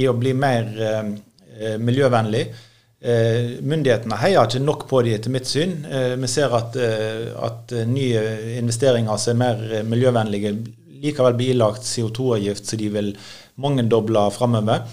i 0.00 0.06
å 0.08 0.16
bli 0.16 0.32
mer 0.32 0.70
miljøvennlig. 1.80 2.46
Eh, 3.06 3.58
myndighetene 3.60 4.16
heier 4.18 4.48
ikke 4.48 4.62
nok 4.64 4.86
på 4.88 5.02
de 5.04 5.12
etter 5.14 5.32
mitt 5.32 5.46
syn. 5.46 5.76
Eh, 5.84 6.14
vi 6.16 6.28
ser 6.30 6.54
at, 6.56 6.76
eh, 6.80 7.28
at, 7.44 7.74
nye 7.86 8.22
investeringer 8.56 9.20
som 9.20 9.42
er 9.42 9.60
mer 9.60 9.84
miljøvennlige, 9.84 10.54
likevel 11.02 11.38
bilagt 11.38 11.82
ilagt 11.82 11.88
CO2-avgift, 11.88 12.66
så 12.66 12.78
de 12.80 12.92
vil 12.92 13.10
mangedoble 13.62 14.28
framover. 14.34 14.86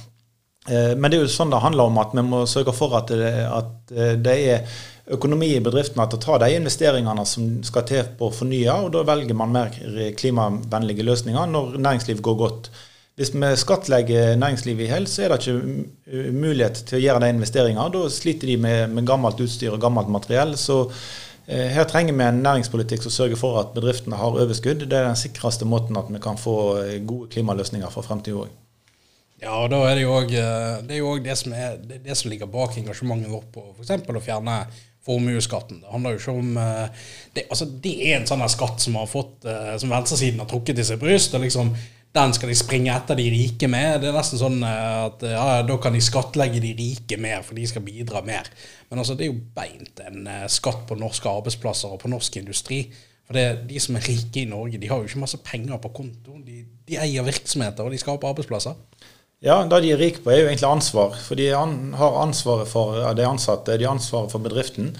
Men 0.70 1.12
det 1.12 1.18
er 1.18 1.26
jo 1.26 1.32
sånn 1.32 1.52
det 1.52 1.60
handler 1.60 1.90
om 1.90 1.98
at 2.00 2.14
vi 2.16 2.22
må 2.24 2.46
sørge 2.48 2.72
for 2.72 2.94
at 2.96 3.10
det, 3.12 3.32
at 3.52 3.92
det 4.24 4.36
er 4.54 4.78
økonomi 5.12 5.50
i 5.58 5.64
bedriftene 5.64 6.06
til 6.08 6.20
å 6.20 6.24
ta 6.24 6.38
de 6.46 6.54
investeringene 6.56 7.26
som 7.28 7.50
skal 7.68 7.84
til 7.90 8.14
på 8.16 8.30
å 8.30 8.36
fornye, 8.36 8.78
og 8.86 8.94
da 8.96 9.04
velger 9.08 9.36
man 9.36 9.52
mer 9.52 9.74
klimavennlige 10.20 11.04
løsninger 11.04 11.52
når 11.52 11.76
næringsliv 11.84 12.24
går 12.24 12.40
godt. 12.40 12.72
Hvis 13.20 13.30
vi 13.36 13.50
skattlegger 13.62 14.40
næringslivet 14.42 14.88
i 14.88 14.90
hel, 14.90 15.04
så 15.06 15.26
er 15.26 15.34
det 15.34 15.44
ikke 15.44 16.32
mulighet 16.34 16.80
til 16.88 16.98
å 16.98 17.04
gjøre 17.04 17.22
de 17.22 17.34
investeringene. 17.36 17.92
Da 17.94 18.08
sliter 18.10 18.50
de 18.50 18.56
med, 18.64 18.96
med, 18.96 19.06
gammelt 19.06 19.44
utstyr 19.44 19.76
og 19.76 19.84
gammelt 19.84 20.10
materiell. 20.10 20.56
Så 20.58 20.80
eh, 20.88 20.96
her 21.48 21.84
trenger 21.90 22.16
vi 22.16 22.24
en 22.24 22.40
næringspolitikk 22.44 23.04
som 23.04 23.12
sørger 23.12 23.40
for 23.40 23.60
at 23.60 23.74
bedriftene 23.76 24.16
har 24.16 24.38
overskudd. 24.40 24.86
Det 24.88 24.96
er 24.98 25.10
den 25.10 25.20
sikreste 25.20 25.68
måten 25.68 25.98
at 26.00 26.08
vi 26.10 26.22
kan 26.24 26.40
få 26.40 26.58
eh, 26.80 27.02
gode 27.04 27.28
klimaløsninger 27.34 27.90
for 27.92 28.06
fremtiden 28.06 28.46
òg. 28.46 28.54
Ja, 29.44 29.58
og 29.58 29.74
da 29.74 29.82
er 29.90 29.98
det 30.00 30.06
jo 30.06 30.14
òg 30.16 30.32
eh, 30.32 30.78
det, 30.88 31.02
det, 31.26 31.36
det, 31.90 32.00
det 32.06 32.16
som 32.16 32.32
ligger 32.32 32.48
bak 32.48 32.78
engasjementet 32.80 33.32
vårt 33.32 33.50
på 33.52 33.66
f.eks. 33.76 33.92
å 33.92 34.24
fjerne 34.24 34.62
formuesskatten. 35.04 35.82
Det 35.84 35.92
handler 35.92 36.16
jo 36.16 36.22
ikke 36.22 36.38
om 36.40 36.56
eh, 36.64 37.10
det, 37.36 37.46
altså 37.50 37.68
det 37.68 37.98
er 38.08 38.22
en 38.22 38.30
sånn 38.30 38.46
skatt 38.54 38.80
som 38.86 38.96
har 39.02 39.12
fått, 39.12 39.44
som 39.82 39.92
venstresiden 39.92 40.40
har 40.40 40.48
trukket 40.48 40.80
i 40.80 40.88
sitt 40.88 41.04
bryst. 41.04 41.36
og 41.36 41.44
liksom 41.44 41.76
den 42.14 42.34
skal 42.36 42.52
de 42.52 42.56
springe 42.58 42.94
etter 42.94 43.18
de 43.18 43.26
rike 43.34 43.68
med. 43.72 44.04
Det 44.04 44.12
er 44.12 44.18
nesten 44.18 44.42
sånn 44.42 44.60
eh, 44.68 44.98
at 45.08 45.24
ja, 45.26 45.46
da 45.66 45.78
kan 45.82 45.96
de 45.96 46.02
skattlegge 46.04 46.62
de 46.62 46.76
rike 46.78 47.18
mer, 47.22 47.42
for 47.46 47.58
de 47.58 47.66
skal 47.70 47.86
bidra 47.86 48.22
mer. 48.26 48.50
Men 48.92 49.02
altså, 49.02 49.18
det 49.18 49.26
er 49.26 49.32
jo 49.32 49.40
beint 49.56 50.04
en 50.06 50.28
eh, 50.30 50.46
skatt 50.52 50.86
på 50.90 51.00
norske 51.00 51.32
arbeidsplasser 51.32 51.96
og 51.96 52.04
på 52.04 52.12
norsk 52.14 52.38
industri. 52.44 52.84
For 53.26 53.38
det, 53.38 53.64
De 53.70 53.82
som 53.82 53.98
er 53.98 54.06
rike 54.06 54.44
i 54.44 54.50
Norge, 54.50 54.78
de 54.78 54.92
har 54.92 55.02
jo 55.02 55.10
ikke 55.10 55.24
masse 55.24 55.42
penger 55.46 55.82
på 55.82 55.94
konto. 55.96 56.38
De, 56.46 56.62
de 56.86 57.02
eier 57.02 57.26
virksomheter, 57.26 57.82
og 57.86 57.96
de 57.96 58.02
skaper 58.02 58.30
arbeidsplasser. 58.30 58.78
Ja, 59.44 59.58
det 59.68 59.82
de 59.84 59.92
er 59.92 60.00
rike 60.00 60.22
på, 60.24 60.32
er 60.32 60.44
jo 60.44 60.52
egentlig 60.52 60.70
ansvar. 60.70 61.18
For 61.20 61.40
de 61.40 61.50
har 61.52 62.22
ansvaret 62.22 62.70
for 62.70 63.02
de 63.18 63.26
ansatte, 63.28 63.76
de 63.80 63.88
har 63.88 63.98
ansvaret 63.98 64.32
for 64.32 64.44
bedriften. 64.44 64.94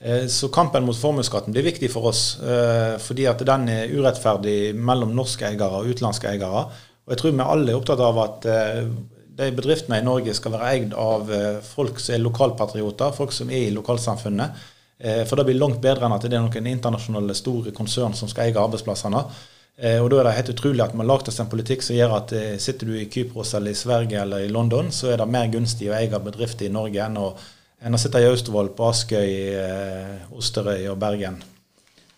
Eh, 0.00 0.26
så 0.26 0.48
kampen 0.48 0.84
mot 0.84 0.96
formuesskatten 0.96 1.52
blir 1.52 1.64
viktig 1.64 1.88
for 1.92 2.10
oss, 2.10 2.38
eh, 2.42 2.98
fordi 3.00 3.26
at 3.30 3.40
den 3.48 3.68
er 3.72 3.92
urettferdig 3.96 4.74
mellom 4.76 5.14
norske 5.16 5.48
eiere 5.48 5.80
og 5.80 5.88
utenlandske 5.88 6.28
eiere. 6.28 6.66
Og 7.06 7.14
jeg 7.14 7.22
tror 7.22 7.32
vi 7.32 7.46
alle 7.46 7.72
er 7.72 7.78
opptatt 7.78 8.02
av 8.04 8.20
at 8.20 8.46
eh, 8.50 8.82
de 9.36 9.50
bedriftene 9.56 10.00
i 10.00 10.04
Norge 10.04 10.34
skal 10.36 10.52
være 10.52 10.70
eid 10.74 10.94
av 10.96 11.28
folk 11.64 11.98
som 12.00 12.14
er 12.14 12.22
lokalpatrioter, 12.24 13.12
folk 13.12 13.32
som 13.36 13.50
er 13.50 13.66
i 13.66 13.74
lokalsamfunnet. 13.74 14.64
For 15.28 15.36
det 15.36 15.44
blir 15.44 15.58
langt 15.60 15.82
bedre 15.84 16.06
enn 16.06 16.14
at 16.14 16.22
det 16.24 16.32
er 16.32 16.40
noen 16.40 16.68
internasjonale 16.70 17.34
store 17.36 17.74
konsern 17.76 18.14
som 18.16 18.30
skal 18.32 18.46
eie 18.46 18.56
arbeidsplassene. 18.56 19.20
Og 20.00 20.08
da 20.08 20.22
er 20.22 20.24
det 20.24 20.32
helt 20.38 20.52
utrolig 20.54 20.80
at 20.86 20.94
vi 20.96 21.04
har 21.04 21.28
oss 21.28 21.40
en 21.44 21.50
politikk 21.52 21.84
som 21.84 21.98
gjør 21.98 22.14
at 22.16 22.32
sitter 22.64 22.88
du 22.88 22.94
i 22.96 23.10
Kypros 23.12 23.52
eller 23.58 23.76
i 23.76 23.76
Sverige 23.76 24.22
eller 24.22 24.46
i 24.46 24.48
London, 24.48 24.88
så 24.88 25.12
er 25.12 25.20
det 25.20 25.28
mer 25.28 25.52
gunstig 25.52 25.90
å 25.92 25.98
eie 25.98 26.22
bedrifter 26.30 26.70
i 26.70 26.72
Norge 26.72 27.04
enn 27.04 27.20
å 27.20 27.28
enn 27.82 27.96
å 27.96 28.00
sitte 28.00 28.22
i 28.22 28.28
Austevoll, 28.28 28.72
på 28.76 28.88
Askøy, 28.88 29.34
eh, 29.60 30.32
Osterøy 30.36 30.88
og 30.92 30.98
Bergen. 31.00 31.38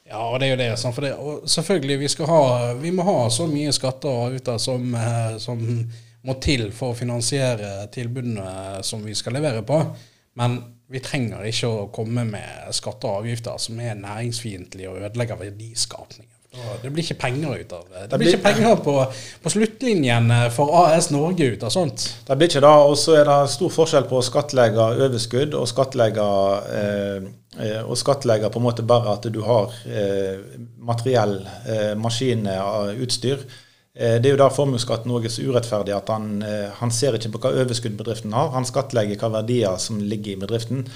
Ja, 0.09 0.23
og 0.25 0.39
det 0.41 0.49
er 0.49 0.55
jo 0.55 0.61
det. 0.63 0.71
Sant? 0.81 0.97
for 0.97 1.05
det, 1.05 1.13
og 1.21 1.49
selvfølgelig, 1.51 1.99
vi, 2.01 2.11
ha, 2.31 2.43
vi, 2.81 2.93
må 2.97 3.05
ha 3.05 3.19
så 3.33 3.49
mye 3.51 3.75
skatter 3.77 4.09
og 4.09 4.31
avgifter 4.31 4.61
som, 4.63 4.95
eh, 4.97 5.35
som, 5.43 5.65
må 6.29 6.35
til 6.43 6.71
for 6.75 6.93
å 6.93 6.99
finansiere 6.99 7.87
tilbudene 7.95 8.81
som 8.85 9.05
vi 9.05 9.15
skal 9.17 9.37
levere 9.39 9.63
på. 9.67 9.79
Men 10.39 10.57
vi 10.91 11.03
trenger 11.05 11.45
ikke 11.47 11.69
å 11.69 11.87
komme 11.95 12.25
med 12.27 12.73
skatter 12.75 13.11
og 13.11 13.23
avgifter 13.23 13.61
som 13.61 13.79
er 13.85 14.01
næringsfiendtlige 14.01 14.91
og 14.91 15.03
ødelegger 15.03 15.41
verdiskapningen. 15.41 16.38
Det 16.83 16.91
blir 16.95 17.05
ikke 17.05 17.19
penger 17.23 17.61
ut 17.61 17.73
av 17.75 17.85
det. 17.89 18.05
Det 18.11 18.21
blir 18.21 18.33
ikke 18.33 18.45
penger 18.49 18.81
på, 18.85 18.95
på 19.43 19.53
sluttlinjen 19.53 20.33
for 20.55 20.75
AS 20.85 21.11
Norge 21.15 21.53
ut 21.55 21.67
av 21.67 21.75
sånt. 21.75 22.07
Det 22.27 22.39
blir 22.39 22.51
ikke 22.51 22.65
det. 22.65 22.75
Og 22.89 22.97
så 23.01 23.19
er 23.21 23.29
det 23.29 23.39
stor 23.55 23.73
forskjell 23.75 24.09
på 24.11 24.19
å 24.21 24.25
skattlegge 24.25 24.89
overskudd 25.07 25.57
og 25.59 25.69
skattlegge, 25.71 26.27
eh, 26.81 27.31
eh, 27.59 27.81
og 27.85 27.99
skattlegge 27.99 28.51
på 28.53 28.63
en 28.63 28.69
måte 28.69 28.87
bare 28.87 29.17
at 29.19 29.31
du 29.33 29.41
har 29.47 29.75
eh, 29.87 30.37
materiell, 30.79 31.41
eh, 31.67 31.95
maskiner, 31.99 32.95
utstyr. 32.99 33.43
Eh, 33.99 34.19
det 34.23 34.31
er 34.31 34.37
jo 34.37 34.43
der 34.43 34.55
formuesskatten 34.55 35.11
er 35.11 35.33
så 35.33 35.47
urettferdig 35.49 35.95
at 35.97 36.11
han, 36.13 36.43
eh, 36.43 36.69
han, 36.79 36.93
ser 36.95 37.19
ikke 37.19 37.33
på 37.35 37.41
hva 37.43 37.55
overskudd 37.65 37.97
bedriften 37.99 38.37
har, 38.37 38.53
han 38.55 38.69
skattlegger 38.69 39.19
hva 39.19 39.33
verdier 39.41 39.81
som 39.83 39.99
ligger 39.99 40.37
i 40.37 40.43
bedriften. 40.47 40.87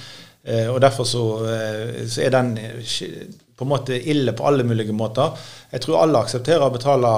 og 0.43 0.81
Derfor 0.83 1.07
så, 1.07 1.21
så 2.11 2.23
er 2.25 2.33
den 2.35 2.57
på 3.63 3.67
en 3.67 3.71
måte 3.71 3.97
ille 4.11 4.35
på 4.35 4.47
alle 4.49 4.65
mulige 4.67 4.95
måter. 4.97 5.37
Jeg 5.71 5.85
tror 5.85 6.01
alle 6.03 6.21
aksepterer 6.25 6.65
å 6.67 6.73
betale 6.75 7.11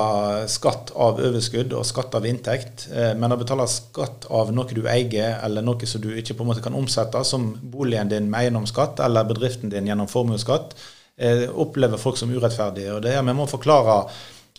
skatt 0.53 0.93
av 1.01 1.23
overskudd 1.25 1.73
og 1.75 1.87
skatt 1.89 2.15
av 2.19 2.27
inntekt, 2.29 2.87
eh, 2.93 3.15
men 3.19 3.33
å 3.33 3.39
betale 3.41 3.67
skatt 3.71 4.29
av 4.31 4.53
noe 4.53 4.77
du 4.77 4.85
eier, 4.91 5.41
eller 5.43 5.65
noe 5.65 5.89
som 5.89 6.03
du 6.05 6.11
ikke 6.13 6.37
på 6.37 6.45
en 6.45 6.53
måte 6.53 6.65
kan 6.65 6.77
omsette, 6.77 7.25
som 7.25 7.55
boligen 7.73 8.13
din 8.13 8.29
med 8.31 8.45
eiendomsskatt 8.45 9.01
eller 9.01 9.25
bedriften 9.25 9.73
din 9.73 9.89
gjennom 9.89 10.11
formuesskatt, 10.11 10.77
eh, 11.17 11.49
opplever 11.49 11.99
folk 11.99 12.21
som 12.21 12.31
urettferdig. 12.31 12.91
Og 12.93 13.03
det 13.03 13.15
er, 13.15 13.23
Vi 13.23 13.33
må 13.33 13.49
forklare 13.49 14.11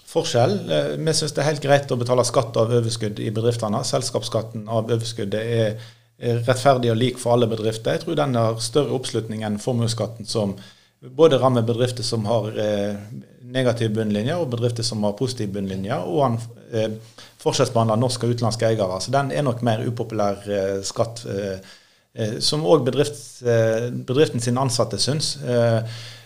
forskjell. 0.08 0.72
Eh, 0.72 0.98
vi 0.98 1.14
syns 1.14 1.34
det 1.34 1.44
er 1.44 1.52
helt 1.52 1.64
greit 1.64 1.92
å 1.92 2.00
betale 2.00 2.26
skatt 2.26 2.58
av 2.58 2.72
overskudd 2.72 3.20
i 3.20 3.30
bedriftene. 3.30 3.84
Selskapsskatten 3.84 4.68
av 4.68 4.90
overskuddet 4.90 5.44
er 5.44 5.78
rettferdig 6.20 6.92
og 6.92 6.98
lik 6.98 7.18
for 7.20 7.36
alle 7.36 7.48
bedrifter. 7.48 7.92
Jeg 7.92 8.06
tror 8.06 8.16
den 8.16 8.36
har 8.36 8.60
større 8.64 8.96
oppslutning 8.96 9.44
enn 9.44 9.60
formuesskatten 9.60 10.28
som 10.28 10.56
både 11.00 11.38
rammer 11.38 11.62
bedrifter 11.62 12.04
som 12.04 12.26
har 12.26 12.60
eh, 12.60 12.96
negativ 13.42 13.94
bunnlinje, 13.96 14.36
og 14.36 14.50
bedrifter 14.50 14.84
som 14.84 15.04
har 15.04 15.16
positiv 15.20 15.54
bunnlinje. 15.54 15.98
Og 16.10 16.22
han 16.24 16.38
eh, 16.74 16.98
forskjellsbehandler 17.44 18.00
norske 18.02 18.28
og 18.28 18.36
utenlandske 18.36 18.70
eiere. 18.70 19.00
Så 19.02 19.14
den 19.14 19.32
er 19.32 19.46
nok 19.46 19.64
mer 19.66 19.84
upopulær 19.86 20.46
eh, 20.46 20.78
skatt, 20.88 21.26
eh, 21.30 21.74
eh 22.16 22.38
som 22.40 22.66
òg 22.66 22.86
bedrift, 22.88 23.22
eh, 23.44 23.90
bedriften 23.92 24.42
sin 24.42 24.58
ansatte 24.58 24.98
syns. 24.98 25.36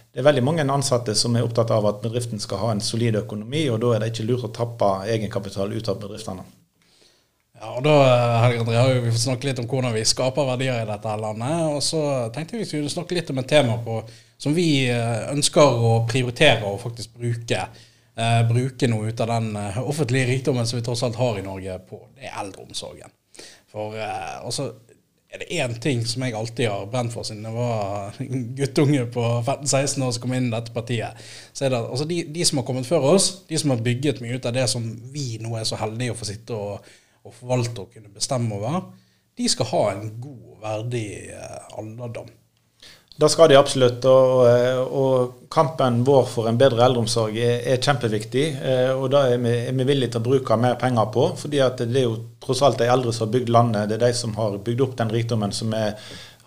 det 0.09 0.19
er 0.19 0.25
veldig 0.25 0.43
mange 0.43 0.63
ansatte 0.63 1.13
som 1.15 1.35
er 1.35 1.43
opptatt 1.43 1.71
av 1.71 1.85
at 1.85 2.01
bedriften 2.01 2.39
skal 2.39 2.57
ha 2.57 2.71
en 2.71 2.81
solid 2.81 3.15
økonomi, 3.15 3.69
og 3.69 3.81
da 3.81 3.95
er 3.95 3.99
det 3.99 4.13
ikke 4.13 4.25
lurt 4.31 4.47
å 4.47 4.53
tappe 4.53 4.87
egenkapital 5.07 5.71
ut 5.71 5.89
av 5.89 5.99
bedriftene. 6.01 6.43
Ja, 7.59 7.75
og 7.75 7.83
da 7.83 7.93
Helge 8.45 8.63
André, 8.63 8.75
har 8.79 8.93
vi 9.03 9.11
fått 9.11 9.25
snakke 9.25 9.49
litt 9.49 9.59
om 9.59 9.67
hvordan 9.67 9.93
vi 9.93 10.05
skaper 10.07 10.47
verdier 10.47 10.79
i 10.79 10.87
dette 10.87 11.15
landet. 11.19 11.55
Og 11.75 11.83
så 11.83 12.01
tenkte 12.31 12.57
vi 12.57 12.65
skulle 12.65 12.91
snakke 12.91 13.17
litt 13.17 13.29
om 13.33 13.41
et 13.41 13.49
tema 13.51 13.75
på 13.83 13.99
som 14.39 14.55
vi 14.55 14.87
eh, 14.87 15.29
ønsker 15.33 15.85
å 15.85 15.93
prioritere 16.09 16.67
og 16.67 16.81
faktisk 16.83 17.15
bruke. 17.19 17.65
Eh, 18.19 18.41
bruke 18.47 18.87
noe 18.91 19.11
ut 19.11 19.23
av 19.23 19.31
den 19.31 19.53
eh, 19.59 19.79
offentlige 19.83 20.29
rikdommen 20.31 20.67
som 20.67 20.79
vi 20.79 20.85
tross 20.85 21.03
alt 21.07 21.19
har 21.19 21.39
i 21.39 21.45
Norge, 21.45 21.79
på 21.89 22.01
det 22.19 22.31
eldreomsorgen. 22.31 23.11
For 23.71 23.95
eh, 23.99 24.37
altså, 24.39 24.71
er 25.29 25.43
det 25.43 25.49
én 25.61 25.75
ting 25.77 26.01
som 26.09 26.23
jeg 26.25 26.33
alltid 26.35 26.71
har 26.71 26.87
brent 26.89 27.13
for 27.13 27.27
siden 27.27 27.45
jeg 27.45 27.53
var 27.53 28.17
guttunge 28.59 29.05
på 29.13 29.25
15-16 29.43 30.07
år 30.07 30.15
som 30.15 30.23
kom 30.23 30.33
inn 30.35 30.49
i 30.49 30.55
dette 30.55 30.73
partiet, 30.75 31.29
så 31.53 31.67
er 31.67 31.75
det 31.75 31.83
altså 31.83 32.07
de, 32.09 32.23
de, 32.33 32.47
som 32.47 32.61
har 32.61 32.67
kommet 32.67 32.89
før 32.89 33.11
oss, 33.11 33.29
de 33.49 33.59
som 33.61 33.75
har 33.75 33.83
bygget 33.85 34.23
mye 34.23 34.39
ut 34.39 34.49
av 34.49 34.55
det 34.57 34.65
som 34.71 34.87
vi 35.13 35.27
nå 35.43 35.53
er 35.59 35.69
så 35.69 35.77
heldige 35.83 36.15
å 36.15 36.19
få 36.19 36.31
sitte 36.31 36.57
og, 36.57 36.89
og 37.27 37.35
forvalte 37.37 37.85
og 37.85 37.93
kunne 37.93 38.11
bestemme 38.15 38.57
over, 38.57 38.81
de 39.39 39.47
skal 39.51 39.69
ha 39.69 39.85
en 39.93 40.09
god 40.19 40.55
og 40.55 40.63
verdig 40.65 41.07
eh, 41.35 41.59
alderdom. 41.79 42.33
Det 43.19 43.27
skal 43.27 43.49
de 43.51 43.57
absolutt. 43.59 44.05
Og, 44.07 44.93
og, 44.95 45.35
kampen 45.51 46.03
vår 46.05 46.27
for 46.29 46.47
en 46.47 46.59
bedre 46.59 46.83
eldreomsorg 46.85 47.35
er, 47.41 47.63
er 47.73 47.81
kjempeviktig. 47.83 48.45
Eh, 48.61 48.91
og 48.93 49.09
det 49.11 49.23
er 49.33 49.41
vi, 49.43 49.53
er 49.65 49.75
vi, 49.75 49.87
villige 49.89 50.13
til 50.13 50.21
å 50.21 50.27
bruke 50.29 50.57
mer 50.61 50.77
penger 50.79 51.09
på. 51.13 51.25
fordi 51.41 51.59
det 51.81 51.87
er 51.89 52.05
jo 52.05 52.15
tross 52.43 52.61
alt 52.63 52.79
de 52.79 52.87
eldre 52.87 53.11
som 53.15 53.25
har 53.25 53.33
bygd 53.33 53.51
landet. 53.55 53.89
Det 53.89 53.97
er 53.97 54.05
de 54.05 54.11
som 54.15 54.35
har 54.37 54.59
bygd 54.63 54.83
opp 54.85 54.97
den 55.01 55.11
rikdommen 55.11 55.55
som 55.55 55.73
vi 55.73 55.85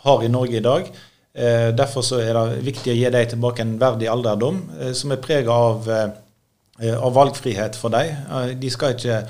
har 0.07 0.25
i 0.25 0.31
Norge 0.33 0.61
i 0.61 0.65
dag. 0.65 0.89
Eh, 1.35 1.69
derfor 1.77 2.07
er 2.21 2.33
det 2.39 2.65
viktig 2.71 2.95
å 2.95 2.97
gi 2.97 3.11
dem 3.19 3.29
tilbake 3.35 3.67
en 3.67 3.79
verdig 3.81 4.09
alderdom 4.13 4.63
eh, 4.79 4.93
som 4.97 5.13
er 5.13 5.21
preget 5.21 5.53
av, 5.53 5.91
av 5.93 7.13
valgfrihet 7.19 7.77
for 7.77 7.93
dem. 7.93 8.57
De 8.61 8.73
skal 8.73 8.97
ikke 8.97 9.25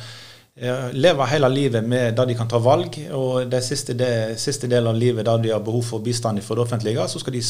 leve 0.53 1.27
hele 1.31 1.49
livet 1.49 1.85
med 1.89 2.17
der 2.17 2.27
de 2.29 2.35
kan 2.37 2.49
ta 2.49 2.59
valg. 2.61 2.99
Og 3.17 3.51
det 3.51 3.63
siste, 3.65 3.95
de, 3.97 4.37
siste 4.37 4.69
delen 4.69 4.91
av 4.93 4.99
livet 5.01 5.25
der 5.25 5.41
de 5.41 5.53
har 5.55 5.63
behov 5.65 5.83
for 5.83 6.05
bistand 6.05 6.43
fra 6.45 6.59
det 6.59 6.67
offentlige, 6.67 7.07
så 7.09 7.23
skal 7.23 7.39
de 7.39 7.45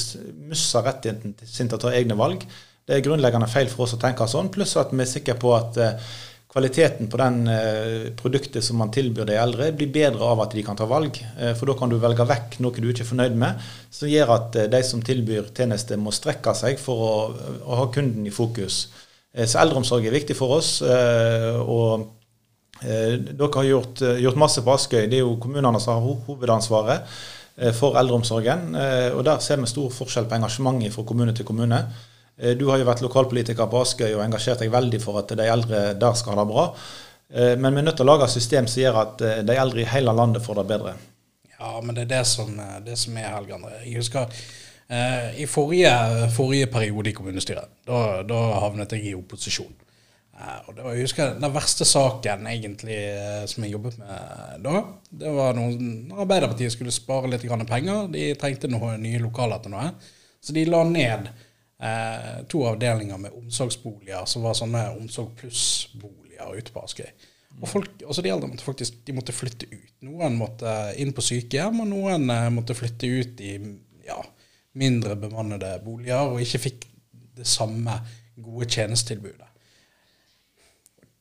miste 0.51 0.85
rettigheten 0.87 1.35
sin 1.43 1.69
til 1.71 1.81
å 1.81 1.83
ta 1.83 1.95
egne 1.97 2.19
valg. 2.19 2.47
Det 2.87 2.97
er 2.97 3.05
grunnleggende 3.05 3.51
feil 3.51 3.71
for 3.71 3.87
oss 3.87 3.95
å 3.95 4.03
tenke 4.03 4.27
sånn, 4.27 4.51
pluss 4.51 4.75
at 4.81 4.91
vi 4.91 5.03
er 5.05 5.11
sikre 5.11 5.37
på 5.38 5.53
at 5.55 5.77
eh, 5.79 6.07
kvaliteten 6.51 7.07
på 7.11 7.21
den 7.21 7.37
eh, 7.49 8.09
produktet 8.19 8.65
som 8.67 8.81
man 8.83 8.91
tilbyr 8.93 9.29
de 9.29 9.37
eldre, 9.38 9.71
blir 9.77 9.93
bedre 9.95 10.33
av 10.33 10.43
at 10.43 10.57
de 10.57 10.65
kan 10.67 10.79
ta 10.79 10.88
valg. 10.91 11.21
Eh, 11.38 11.53
for 11.59 11.71
da 11.71 11.77
kan 11.79 11.93
du 11.93 12.01
velge 12.03 12.27
vekk 12.27 12.59
noe 12.62 12.83
du 12.83 12.88
ikke 12.91 13.07
er 13.07 13.11
fornøyd 13.12 13.38
med, 13.38 13.71
som 13.95 14.11
gjør 14.11 14.35
at 14.35 14.59
de 14.75 14.83
som 14.87 15.03
tilbyr 15.03 15.53
tjenester, 15.55 15.99
må 15.99 16.15
strekke 16.15 16.55
seg 16.59 16.83
for 16.83 17.07
å, 17.07 17.15
å 17.62 17.79
ha 17.85 17.87
kunden 17.95 18.27
i 18.27 18.35
fokus. 18.35 18.88
Så 19.33 19.62
eldreomsorg 19.62 20.05
er 20.05 20.12
viktig 20.12 20.35
for 20.37 20.59
oss. 20.59 20.83
og 20.85 22.03
dere 22.83 23.51
har 23.55 23.68
gjort, 23.68 24.03
gjort 24.23 24.40
masse 24.40 24.62
på 24.64 24.73
Askøy. 24.75 25.07
Det 25.07 25.21
er 25.21 25.23
jo 25.23 25.37
kommunene 25.40 25.81
som 25.81 25.97
har 25.97 26.25
hovedansvaret 26.27 27.07
for 27.79 27.99
eldreomsorgen. 28.01 28.75
og 29.14 29.21
Der 29.25 29.38
ser 29.45 29.61
vi 29.61 29.71
stor 29.71 29.92
forskjell 29.92 30.27
på 30.27 30.38
engasjementet 30.38 30.95
fra 30.95 31.05
kommune 31.07 31.35
til 31.37 31.47
kommune. 31.47 31.83
Eh, 32.38 32.57
du 32.59 32.68
har 32.71 32.81
jo 32.81 32.88
vært 32.88 33.05
lokalpolitiker 33.05 33.68
på 33.71 33.85
Askøy 33.85 34.11
og 34.14 34.25
engasjert 34.25 34.62
deg 34.64 34.73
veldig 34.73 35.01
for 35.03 35.21
at 35.21 35.35
de 35.38 35.49
eldre 35.49 35.85
der 35.99 36.18
skal 36.18 36.35
ha 36.35 36.42
det 36.42 36.51
bra. 36.51 36.66
Eh, 37.33 37.55
men 37.59 37.75
vi 37.75 37.83
er 37.83 37.88
nødt 37.88 38.01
til 38.01 38.09
å 38.09 38.12
lage 38.12 38.29
et 38.29 38.35
system 38.35 38.68
som 38.71 38.83
gjør 38.83 39.01
at 39.05 39.25
eh, 39.27 39.45
de 39.47 39.59
eldre 39.59 39.85
i 39.85 39.88
hele 39.92 40.14
landet 40.16 40.45
får 40.45 40.62
det 40.62 40.66
bedre. 40.73 40.97
Ja, 41.59 41.77
men 41.81 41.95
det 41.95 42.07
er 42.07 42.12
det 42.16 42.25
som, 42.27 42.57
det 42.83 42.99
som 42.99 43.16
er, 43.21 43.31
Helge 43.37 43.57
André. 43.59 43.79
Jeg 43.85 44.01
husker 44.01 44.27
eh, 44.88 45.29
i 45.45 45.47
forrige, 45.47 45.92
forrige, 46.35 46.71
periode 46.73 47.12
i 47.12 47.16
kommunestyret, 47.16 47.71
da, 47.87 48.23
da 48.27 48.42
havnet 48.64 48.97
jeg 48.97 49.12
i 49.12 49.16
opposisjon. 49.18 49.73
Eh, 50.43 50.59
og 50.67 50.75
det 50.75 50.85
var, 50.85 50.97
jeg 50.97 51.07
husker 51.07 51.37
Den 51.39 51.55
verste 51.55 51.87
saken 51.87 52.49
egentlig 52.51 52.99
som 53.51 53.65
jeg 53.65 53.77
jobbet 53.77 54.01
med 54.01 54.67
da, 54.67 54.83
det 55.23 55.33
var 55.37 55.55
noen, 55.57 56.11
Arbeiderpartiet 56.17 56.75
skulle 56.75 56.95
spare 56.95 57.31
litt 57.31 57.47
penger. 57.69 58.11
De 58.13 58.33
trengte 58.41 58.71
noen 58.71 59.03
nye 59.03 59.23
lokaler 59.23 59.63
til 59.63 59.75
noe. 59.77 59.93
Så 60.43 60.55
de 60.57 60.65
la 60.67 60.83
ned 60.89 61.29
eh, 61.83 62.41
to 62.51 62.65
avdelinger 62.67 63.21
med 63.21 63.37
omsorgsboliger 63.39 64.27
som 64.27 64.47
var 64.47 64.59
sånne 64.59 64.89
Omsorg 64.97 65.37
pluss-boliger 65.39 66.57
ute 66.59 66.75
på 66.75 66.83
Askøy. 66.83 67.11
Og 67.61 67.69
folk, 67.69 67.91
også 68.09 68.25
De 68.25 68.33
eldre 68.33 68.49
måtte 68.51 68.65
faktisk 68.65 69.03
de 69.07 69.15
måtte 69.15 69.35
flytte 69.37 69.69
ut. 69.71 69.93
Noen 70.07 70.39
måtte 70.41 70.73
inn 70.99 71.13
på 71.15 71.25
sykehjem, 71.25 71.83
og 71.85 71.91
noen 71.93 72.31
eh, 72.33 72.49
måtte 72.55 72.77
flytte 72.79 73.07
ut 73.07 73.45
i 73.45 73.55
ja, 74.07 74.19
mindre 74.79 75.19
bemannede 75.21 75.77
boliger 75.85 76.33
og 76.33 76.43
ikke 76.43 76.65
fikk 76.67 76.89
det 77.39 77.47
samme 77.49 78.01
gode 78.43 78.67
tjenestetilbudet. 78.73 79.52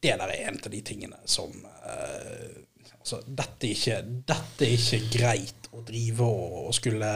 Det 0.02 0.16
der 0.18 0.34
er 0.34 0.48
en 0.50 0.58
av 0.58 0.72
de 0.74 0.82
tingene 0.86 1.20
som 1.30 1.52
eh, 1.62 2.62
altså, 3.00 3.22
dette, 3.28 3.68
er 3.68 3.76
ikke, 3.76 4.00
dette 4.32 4.66
er 4.66 4.78
ikke 4.78 5.02
greit 5.14 5.70
å 5.72 5.84
drive 5.86 6.26
og, 6.26 6.56
og 6.68 6.74
skulle 6.76 7.12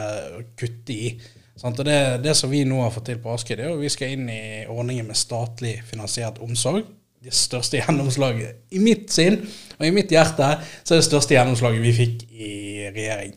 kutte 0.58 0.94
i. 0.94 1.08
Sant? 1.56 1.80
Og 1.80 1.88
det, 1.88 1.98
det, 2.24 2.36
som 2.36 2.52
vi 2.52 2.62
nå 2.68 2.82
har 2.82 2.92
fått 2.94 3.08
til 3.10 3.18
på 3.22 3.32
Askøy, 3.32 3.56
er 3.56 3.72
at 3.72 3.80
vi 3.80 3.90
skal 3.92 4.14
inn 4.14 4.28
i 4.30 4.44
ordningen 4.68 5.08
med 5.08 5.18
statlig 5.18 5.78
finansiert 5.88 6.40
omsorg. 6.44 6.86
Det 7.26 7.34
største 7.34 7.80
gjennomslaget 7.80 8.76
i 8.76 8.78
mitt 8.78 9.08
sinn 9.10 9.40
og 9.40 9.82
i 9.82 9.90
mitt 9.90 10.12
hjerte 10.12 10.50
så 10.84 10.94
er 10.94 11.00
det 11.00 11.06
største 11.08 11.34
gjennomslaget 11.34 11.82
vi 11.82 11.94
fikk 11.96 12.22
i 12.30 12.50
regjering. 12.92 13.32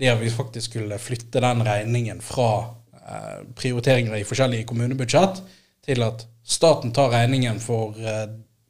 Det 0.00 0.08
at 0.10 0.22
vi 0.22 0.30
faktisk 0.32 0.70
skulle 0.70 1.00
flytte 1.02 1.42
den 1.42 1.60
regningen 1.66 2.22
fra 2.24 2.48
eh, 2.94 3.42
prioriteringer 3.58 4.16
i 4.16 4.24
forskjellige 4.26 4.68
kommunebudsjett 4.70 5.42
til 5.84 6.06
at 6.06 6.24
staten 6.40 6.94
tar 6.94 7.12
regningen 7.12 7.60
for 7.62 7.98
eh, 8.00 8.24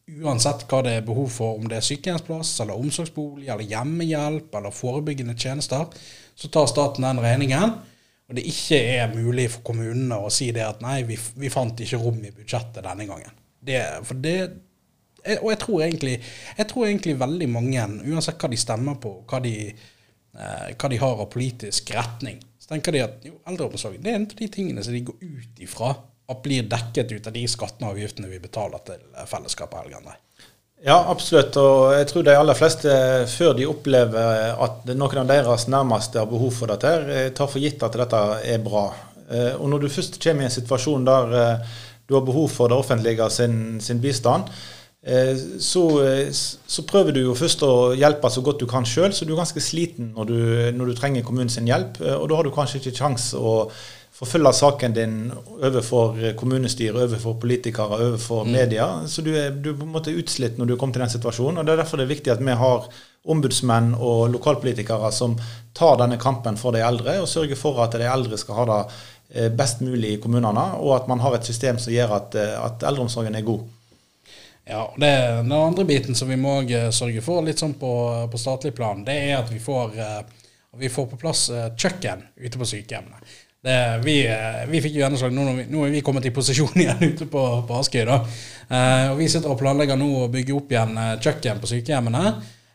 uansett 0.05 0.67
hva 0.69 0.83
det 0.85 0.99
er 0.99 1.07
behov 1.07 1.31
for, 1.33 1.57
om 1.59 1.69
det 1.69 1.79
er 1.79 1.87
sykehjemsplass 1.87 2.59
eller 2.65 2.77
omsorgsbolig 2.77 3.49
eller 3.49 3.69
hjemmehjelp 3.69 4.55
eller 4.59 4.75
forebyggende 4.75 5.37
tjenester, 5.39 5.87
så 6.35 6.51
tar 6.53 6.69
staten 6.69 7.07
den 7.07 7.23
regningen 7.25 7.77
og 8.25 8.39
det 8.39 8.45
ikke 8.49 8.79
er 8.97 9.11
mulig 9.13 9.51
for 9.53 9.67
kommunene 9.69 10.17
å 10.17 10.31
si 10.33 10.49
det 10.57 10.65
at 10.65 10.81
nei, 10.85 11.03
vi, 11.09 11.17
vi 11.37 11.51
fant 11.53 11.81
ikke 11.85 12.01
rom 12.01 12.23
i 12.25 12.33
budsjettet 12.33 12.85
denne 12.87 13.07
gangen. 13.09 13.35
Det, 13.65 13.81
for 14.09 14.21
det, 14.21 14.39
og 15.43 15.51
jeg 15.53 15.61
tror, 15.61 15.83
egentlig, 15.85 16.15
jeg 16.57 16.69
tror 16.71 16.87
egentlig 16.87 17.19
veldig 17.21 17.51
mange, 17.53 17.85
uansett 18.09 18.41
hva 18.41 18.51
de 18.53 18.61
stemmer 18.61 18.97
på, 19.01 19.13
hva 19.29 19.41
de, 19.45 19.55
eh, 19.69 20.73
hva 20.73 20.91
de 20.93 21.01
har 21.05 21.21
av 21.21 21.29
politisk 21.33 21.93
retning, 21.97 22.41
så 22.61 22.73
tenker 22.73 22.97
de 22.97 23.05
at 23.05 23.29
jo, 23.29 23.37
eldreomsorg 23.51 24.01
det 24.01 24.13
er 24.13 24.19
en 24.23 24.27
av 24.31 24.37
de 24.41 24.49
tingene 24.53 24.85
som 24.85 24.97
de 24.97 25.05
går 25.05 25.21
ut 25.21 25.65
ifra 25.65 25.93
blir 26.45 26.69
dekket 26.69 27.13
ut 27.13 27.27
av 27.29 27.35
de 27.37 27.47
skattene 27.49 27.89
og 27.89 27.97
avgiftene 27.97 28.31
vi 28.31 28.41
betaler 28.43 28.85
til 28.87 29.03
fellesskapet. 29.29 29.85
Helgene. 29.85 30.17
Ja, 30.85 30.99
absolutt. 31.09 31.57
Og 31.57 31.95
jeg 31.97 32.11
tror 32.11 32.27
de 32.27 32.35
aller 32.37 32.59
fleste, 32.59 32.93
før 33.33 33.55
de 33.57 33.65
opplever 33.71 34.53
at 34.67 34.91
noen 34.93 35.23
av 35.23 35.31
deres 35.31 35.65
nærmeste 35.73 36.21
har 36.21 36.29
behov 36.29 36.53
for 36.53 36.69
dette, 36.69 36.93
eh, 37.09 37.31
tar 37.33 37.49
for 37.49 37.63
gitt 37.63 37.83
at 37.87 37.97
dette 37.97 38.21
er 38.45 38.61
bra. 38.61 38.91
Eh, 39.31 39.55
og 39.57 39.71
når 39.73 39.85
du 39.85 39.89
først 39.89 40.21
kommer 40.21 40.45
i 40.45 40.51
en 40.51 40.53
situasjon 40.53 41.07
der 41.09 41.37
eh, 41.41 41.75
du 42.05 42.19
har 42.19 42.27
behov 42.27 42.51
for 42.53 42.69
det 42.69 42.77
offentlige 42.77 43.31
sin, 43.33 43.81
sin 43.81 44.01
bistand, 44.01 44.51
så, 45.61 45.83
så, 46.41 46.83
prøver 46.89 47.13
du 47.13 47.19
jo 47.21 47.35
først 47.37 47.61
å 47.61 47.93
hjelpe 47.93 48.29
så 48.33 48.41
godt 48.41 48.63
du 48.63 48.65
kan 48.65 48.87
sjøl, 48.89 49.13
så 49.13 49.27
du 49.29 49.35
er 49.35 49.43
ganske 49.43 49.61
sliten 49.61 50.15
når 50.17 50.31
du, 50.31 50.39
når 50.79 50.89
du 50.89 50.95
trenger 50.97 51.27
kommunens 51.27 51.59
hjelp. 51.61 52.01
Og 52.01 52.25
da 52.31 52.39
har 52.39 52.49
du 52.49 52.53
kanskje 52.53 52.81
ikke 52.81 52.95
kjangs 53.03 53.27
å 53.37 53.53
forfølge 54.15 54.53
saken 54.55 54.95
din 54.95 55.17
overfor 55.35 56.21
kommunestyret, 56.39 57.01
overfor 57.09 57.35
politikere, 57.43 57.99
overfor 58.11 58.45
mm. 58.45 58.53
media. 58.53 58.87
Så 59.11 59.25
du 59.27 59.33
er, 59.35 59.51
du 59.51 59.73
er 59.73 59.81
på 59.81 59.89
en 59.89 59.97
måte 59.97 60.15
utslitt 60.15 60.59
når 60.59 60.71
du 60.71 60.77
kommer 60.77 60.95
til 60.95 61.03
den 61.03 61.15
situasjonen. 61.17 61.59
og 61.59 61.67
Det 61.67 61.75
er 61.75 61.83
derfor 61.83 61.99
det 61.99 62.07
er 62.07 62.15
viktig 62.15 62.33
at 62.35 62.45
vi 62.45 62.55
har 62.61 62.87
ombudsmenn 63.25 63.95
og 63.97 64.29
lokalpolitikere 64.35 65.11
som 65.13 65.37
tar 65.77 65.97
denne 66.01 66.19
kampen 66.21 66.59
for 66.61 66.77
de 66.77 66.83
eldre, 66.85 67.19
og 67.23 67.29
sørger 67.29 67.59
for 67.59 67.81
at 67.85 67.97
de 67.97 68.07
eldre 68.09 68.39
skal 68.41 68.61
ha 68.61 68.67
det 68.71 68.81
eh, 69.35 69.49
best 69.53 69.81
mulig 69.85 70.15
i 70.15 70.21
kommunene, 70.21 70.67
og 70.81 70.99
at 70.99 71.09
man 71.11 71.25
har 71.25 71.39
et 71.39 71.49
system 71.49 71.81
som 71.81 71.95
gjør 71.95 72.19
at, 72.19 72.37
eh, 72.39 72.59
at 72.61 72.85
eldreomsorgen 72.85 73.35
er 73.35 73.47
god. 73.47 73.65
Ja, 74.65 74.87
det, 74.97 75.11
Den 75.43 75.53
andre 75.53 75.85
biten 75.89 76.17
som 76.17 76.29
vi 76.29 76.37
må 76.41 76.61
eh, 76.63 76.91
sørge 76.93 77.25
for 77.25 77.45
litt 77.45 77.65
sånn 77.65 77.75
på, 77.81 77.95
på 78.31 78.41
statlig 78.41 78.75
plan, 78.77 79.03
det 79.05 79.17
er 79.25 79.39
at 79.41 79.51
vi 79.53 79.61
får, 79.61 79.97
vi 80.79 80.93
får 80.93 81.09
på 81.11 81.21
plass 81.21 81.49
kjøkken 81.81 82.29
ute 82.45 82.61
på 82.61 82.69
sykehjemmene. 82.69 83.35
Det, 83.65 83.77
vi, 84.05 84.19
eh, 84.29 84.65
vi, 84.69 84.83
fikk 84.85 84.99
jo 84.99 85.05
gjennomslag 85.07 85.33
nå, 85.33 85.45
nå 85.73 85.87
er 85.87 85.95
vi 85.95 86.03
kommet 86.05 86.27
i 86.29 86.35
posisjon 86.37 86.75
igjen 86.83 87.01
ute 87.01 87.29
på, 87.33 87.45
på 87.65 87.79
Askøy. 87.81 88.03
da. 88.09 88.19
Eh, 88.69 89.07
og 89.13 89.23
Vi 89.23 89.31
sitter 89.33 89.55
og 89.55 89.61
planlegger 89.63 89.97
nå 89.97 90.11
å 90.25 90.29
bygge 90.33 90.57
opp 90.57 90.75
igjen 90.75 90.93
eh, 91.01 91.15
kjøkken 91.25 91.63
på 91.63 91.73
sykehjemmene. 91.73 92.35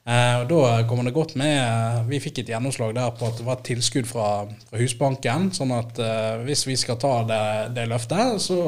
Eh, 0.10 0.36
og 0.42 0.48
Da 0.50 0.88
kommer 0.90 1.06
det 1.06 1.14
godt 1.14 1.36
med 1.38 1.54
eh, 1.54 2.02
Vi 2.10 2.22
fikk 2.24 2.42
et 2.42 2.52
gjennomslag 2.54 2.96
der 2.98 3.14
på 3.14 3.28
at 3.28 3.38
det 3.38 3.46
var 3.46 3.60
et 3.60 3.68
tilskudd 3.68 4.08
fra, 4.10 4.48
fra 4.70 4.82
Husbanken. 4.82 5.50
sånn 5.54 5.76
at 5.76 6.02
eh, 6.02 6.42
hvis 6.48 6.66
vi 6.66 6.78
skal 6.80 6.98
ta 7.02 7.14
det, 7.30 7.44
det 7.78 7.86
løftet, 7.92 8.42
så, 8.42 8.60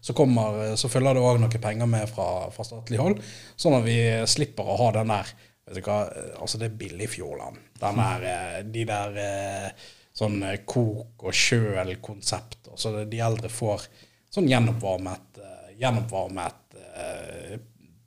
så, 0.00 0.16
kommer, 0.16 0.74
så, 0.80 0.90
følger 0.90 1.14
det 1.14 1.22
òg 1.22 1.42
noen 1.42 1.62
penger 1.62 1.90
med 1.90 2.10
fra, 2.10 2.48
fra, 2.54 2.66
statlig 2.66 2.98
hold. 2.98 3.22
Sånn 3.54 3.78
at 3.78 3.86
vi 3.86 3.98
slipper 4.26 4.66
å 4.66 4.80
ha 4.82 4.94
den 4.98 5.14
der 5.14 5.34
vet 5.64 5.78
du 5.78 5.86
hva, 5.86 6.02
altså 6.42 6.58
Det 6.60 6.66
er 6.66 6.80
Billigfjordland. 6.80 7.60
Den 7.80 8.00
der, 8.00 8.64
de 8.74 8.82
der 8.88 9.14
sånn 10.14 10.42
eh, 10.46 10.60
kok 10.66 11.26
og 11.26 11.34
kjøl-konsept. 11.34 12.70
Så 12.76 12.94
de 13.06 13.22
eldre 13.22 13.50
får 13.52 13.86
sånn 14.34 14.48
gjennomvarmet, 14.50 15.38
gjennomvarmet 15.78 15.78
gjennoppvarmet 15.78 16.74
uh, 16.74 17.54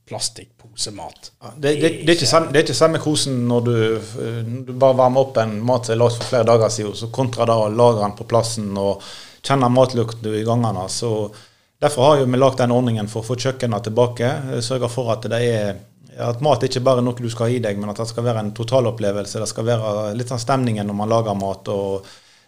plastikkposemat. 0.08 1.32
Ja, 1.44 1.52
det, 1.56 1.74
det, 1.82 1.90
det, 2.08 2.14
er 2.16 2.30
samme, 2.30 2.52
det 2.52 2.62
er 2.62 2.66
ikke 2.68 2.76
samme 2.76 3.00
kosen 3.04 3.42
når 3.48 3.66
du, 3.66 3.76
du, 4.68 4.72
bare 4.72 4.96
varmer 5.00 5.26
opp 5.26 5.40
en 5.42 5.58
mat 5.68 5.88
som 5.88 5.96
er 5.96 6.02
lagd 6.02 6.16
for 6.20 6.32
flere 6.32 6.48
dager 6.48 6.72
siden, 6.72 6.96
så 6.96 7.12
kontra 7.16 7.48
da 7.48 7.58
å 7.60 7.68
lagre 7.72 8.06
den 8.06 8.16
på 8.16 8.28
plassen 8.28 8.72
og 8.80 9.04
kjenne 9.44 9.70
matlukten 9.72 10.36
i 10.36 10.46
gangene. 10.48 10.88
Så 10.92 11.12
Derfor 11.80 12.02
har 12.04 12.24
vi 12.26 12.38
lagd 12.38 12.58
den 12.58 12.74
ordningen 12.74 13.10
for 13.12 13.22
å 13.22 13.28
få 13.28 13.36
kjøkkenene 13.38 13.84
tilbake. 13.86 14.30
Sørge 14.66 14.88
for 14.90 15.12
at 15.14 15.28
det 15.30 15.42
er 15.46 15.76
at 16.20 16.42
mat 16.42 16.64
ikke 16.66 16.82
bare 16.86 17.02
er 17.02 17.06
noe 17.06 17.18
du 17.20 17.30
skal 17.30 17.50
ha 17.50 17.56
i 17.56 17.62
deg, 17.64 17.78
men 17.80 17.92
at 17.92 18.00
det 18.02 18.08
skal 18.10 18.26
være 18.26 18.44
en 18.44 18.54
totalopplevelse. 18.58 19.42
Det 19.44 19.50
skal 19.50 19.68
være 19.68 19.92
litt 20.18 20.32
sånn 20.32 20.42
stemningen 20.42 20.88
når 20.90 20.98
man 20.98 21.12
lager 21.12 21.38
mat. 21.38 21.70
Og, 21.74 22.08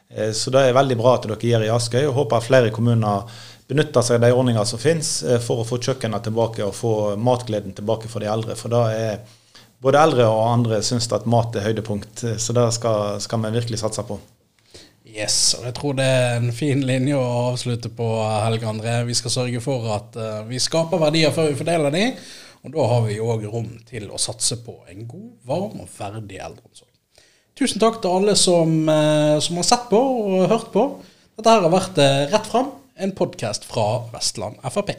eh, 0.09 0.31
så 0.35 0.53
det 0.53 0.65
er 0.67 0.77
veldig 0.77 0.97
bra 0.99 1.15
at 1.17 1.27
dere 1.29 1.51
gjør 1.51 1.67
i 1.67 1.73
Askøy. 1.75 2.05
og 2.07 2.17
håper 2.23 2.45
flere 2.45 2.71
kommuner 2.75 3.27
benytter 3.69 4.01
seg 4.01 4.17
av 4.17 4.25
de 4.25 4.33
ordningene 4.33 4.65
som 4.65 4.81
finnes 4.81 5.11
eh, 5.23 5.37
for 5.43 5.61
å 5.61 5.67
få 5.67 5.77
kjøkkenene 5.77 6.23
tilbake 6.25 6.65
og 6.65 6.73
få 6.75 6.95
matgleden 7.17 7.75
tilbake 7.77 8.09
for 8.09 8.23
de 8.23 8.31
eldre. 8.31 8.57
For 8.57 8.73
da 8.73 8.87
er 8.93 9.21
både 9.79 10.01
eldre 10.01 10.25
og 10.27 10.47
andre 10.47 10.81
syns 10.83 11.07
at 11.13 11.29
mat 11.29 11.55
er 11.55 11.69
høydepunkt. 11.69 12.25
Så 12.41 12.55
det 12.57 12.67
skal, 12.75 13.21
skal 13.21 13.45
vi 13.45 13.55
virkelig 13.59 13.79
satse 13.83 14.03
på. 14.07 14.19
Yes, 15.09 15.55
og 15.57 15.65
jeg 15.65 15.73
tror 15.77 15.95
det 15.97 16.05
er 16.05 16.35
en 16.37 16.51
fin 16.53 16.81
linje 16.85 17.17
å 17.17 17.47
avslutte 17.49 17.89
på, 17.89 18.07
Helge 18.43 18.67
André. 18.69 18.99
Vi 19.07 19.15
skal 19.17 19.33
sørge 19.33 19.61
for 19.63 19.87
at 19.95 20.17
uh, 20.19 20.43
vi 20.45 20.61
skaper 20.61 21.01
verdier 21.01 21.33
før 21.33 21.49
vi 21.49 21.57
fordeler 21.57 21.95
de. 21.95 22.03
Og 22.69 22.75
da 22.75 22.85
har 22.91 23.05
vi 23.07 23.15
òg 23.17 23.45
rom 23.49 23.69
til 23.89 24.11
å 24.13 24.19
satse 24.21 24.59
på 24.61 24.75
en 24.91 25.07
god, 25.09 25.29
varm 25.49 25.79
og 25.81 25.89
ferdig 25.89 26.37
eldreomsorg. 26.37 26.91
Tusen 27.57 27.81
takk 27.81 27.97
til 28.03 28.13
alle 28.13 28.35
som, 28.37 28.69
eh, 28.89 29.39
som 29.41 29.57
har 29.57 29.65
sett 29.65 29.89
på 29.89 29.97
og 29.97 30.49
hørt 30.51 30.69
på. 30.71 30.83
Dette 31.35 31.49
her 31.49 31.65
har 31.65 31.73
vært 31.73 31.97
eh, 31.97 32.29
Rett 32.29 32.45
fram, 32.45 32.69
en 32.95 33.11
podkast 33.11 33.65
fra 33.65 34.05
Vestland 34.13 34.61
Frp. 34.69 34.93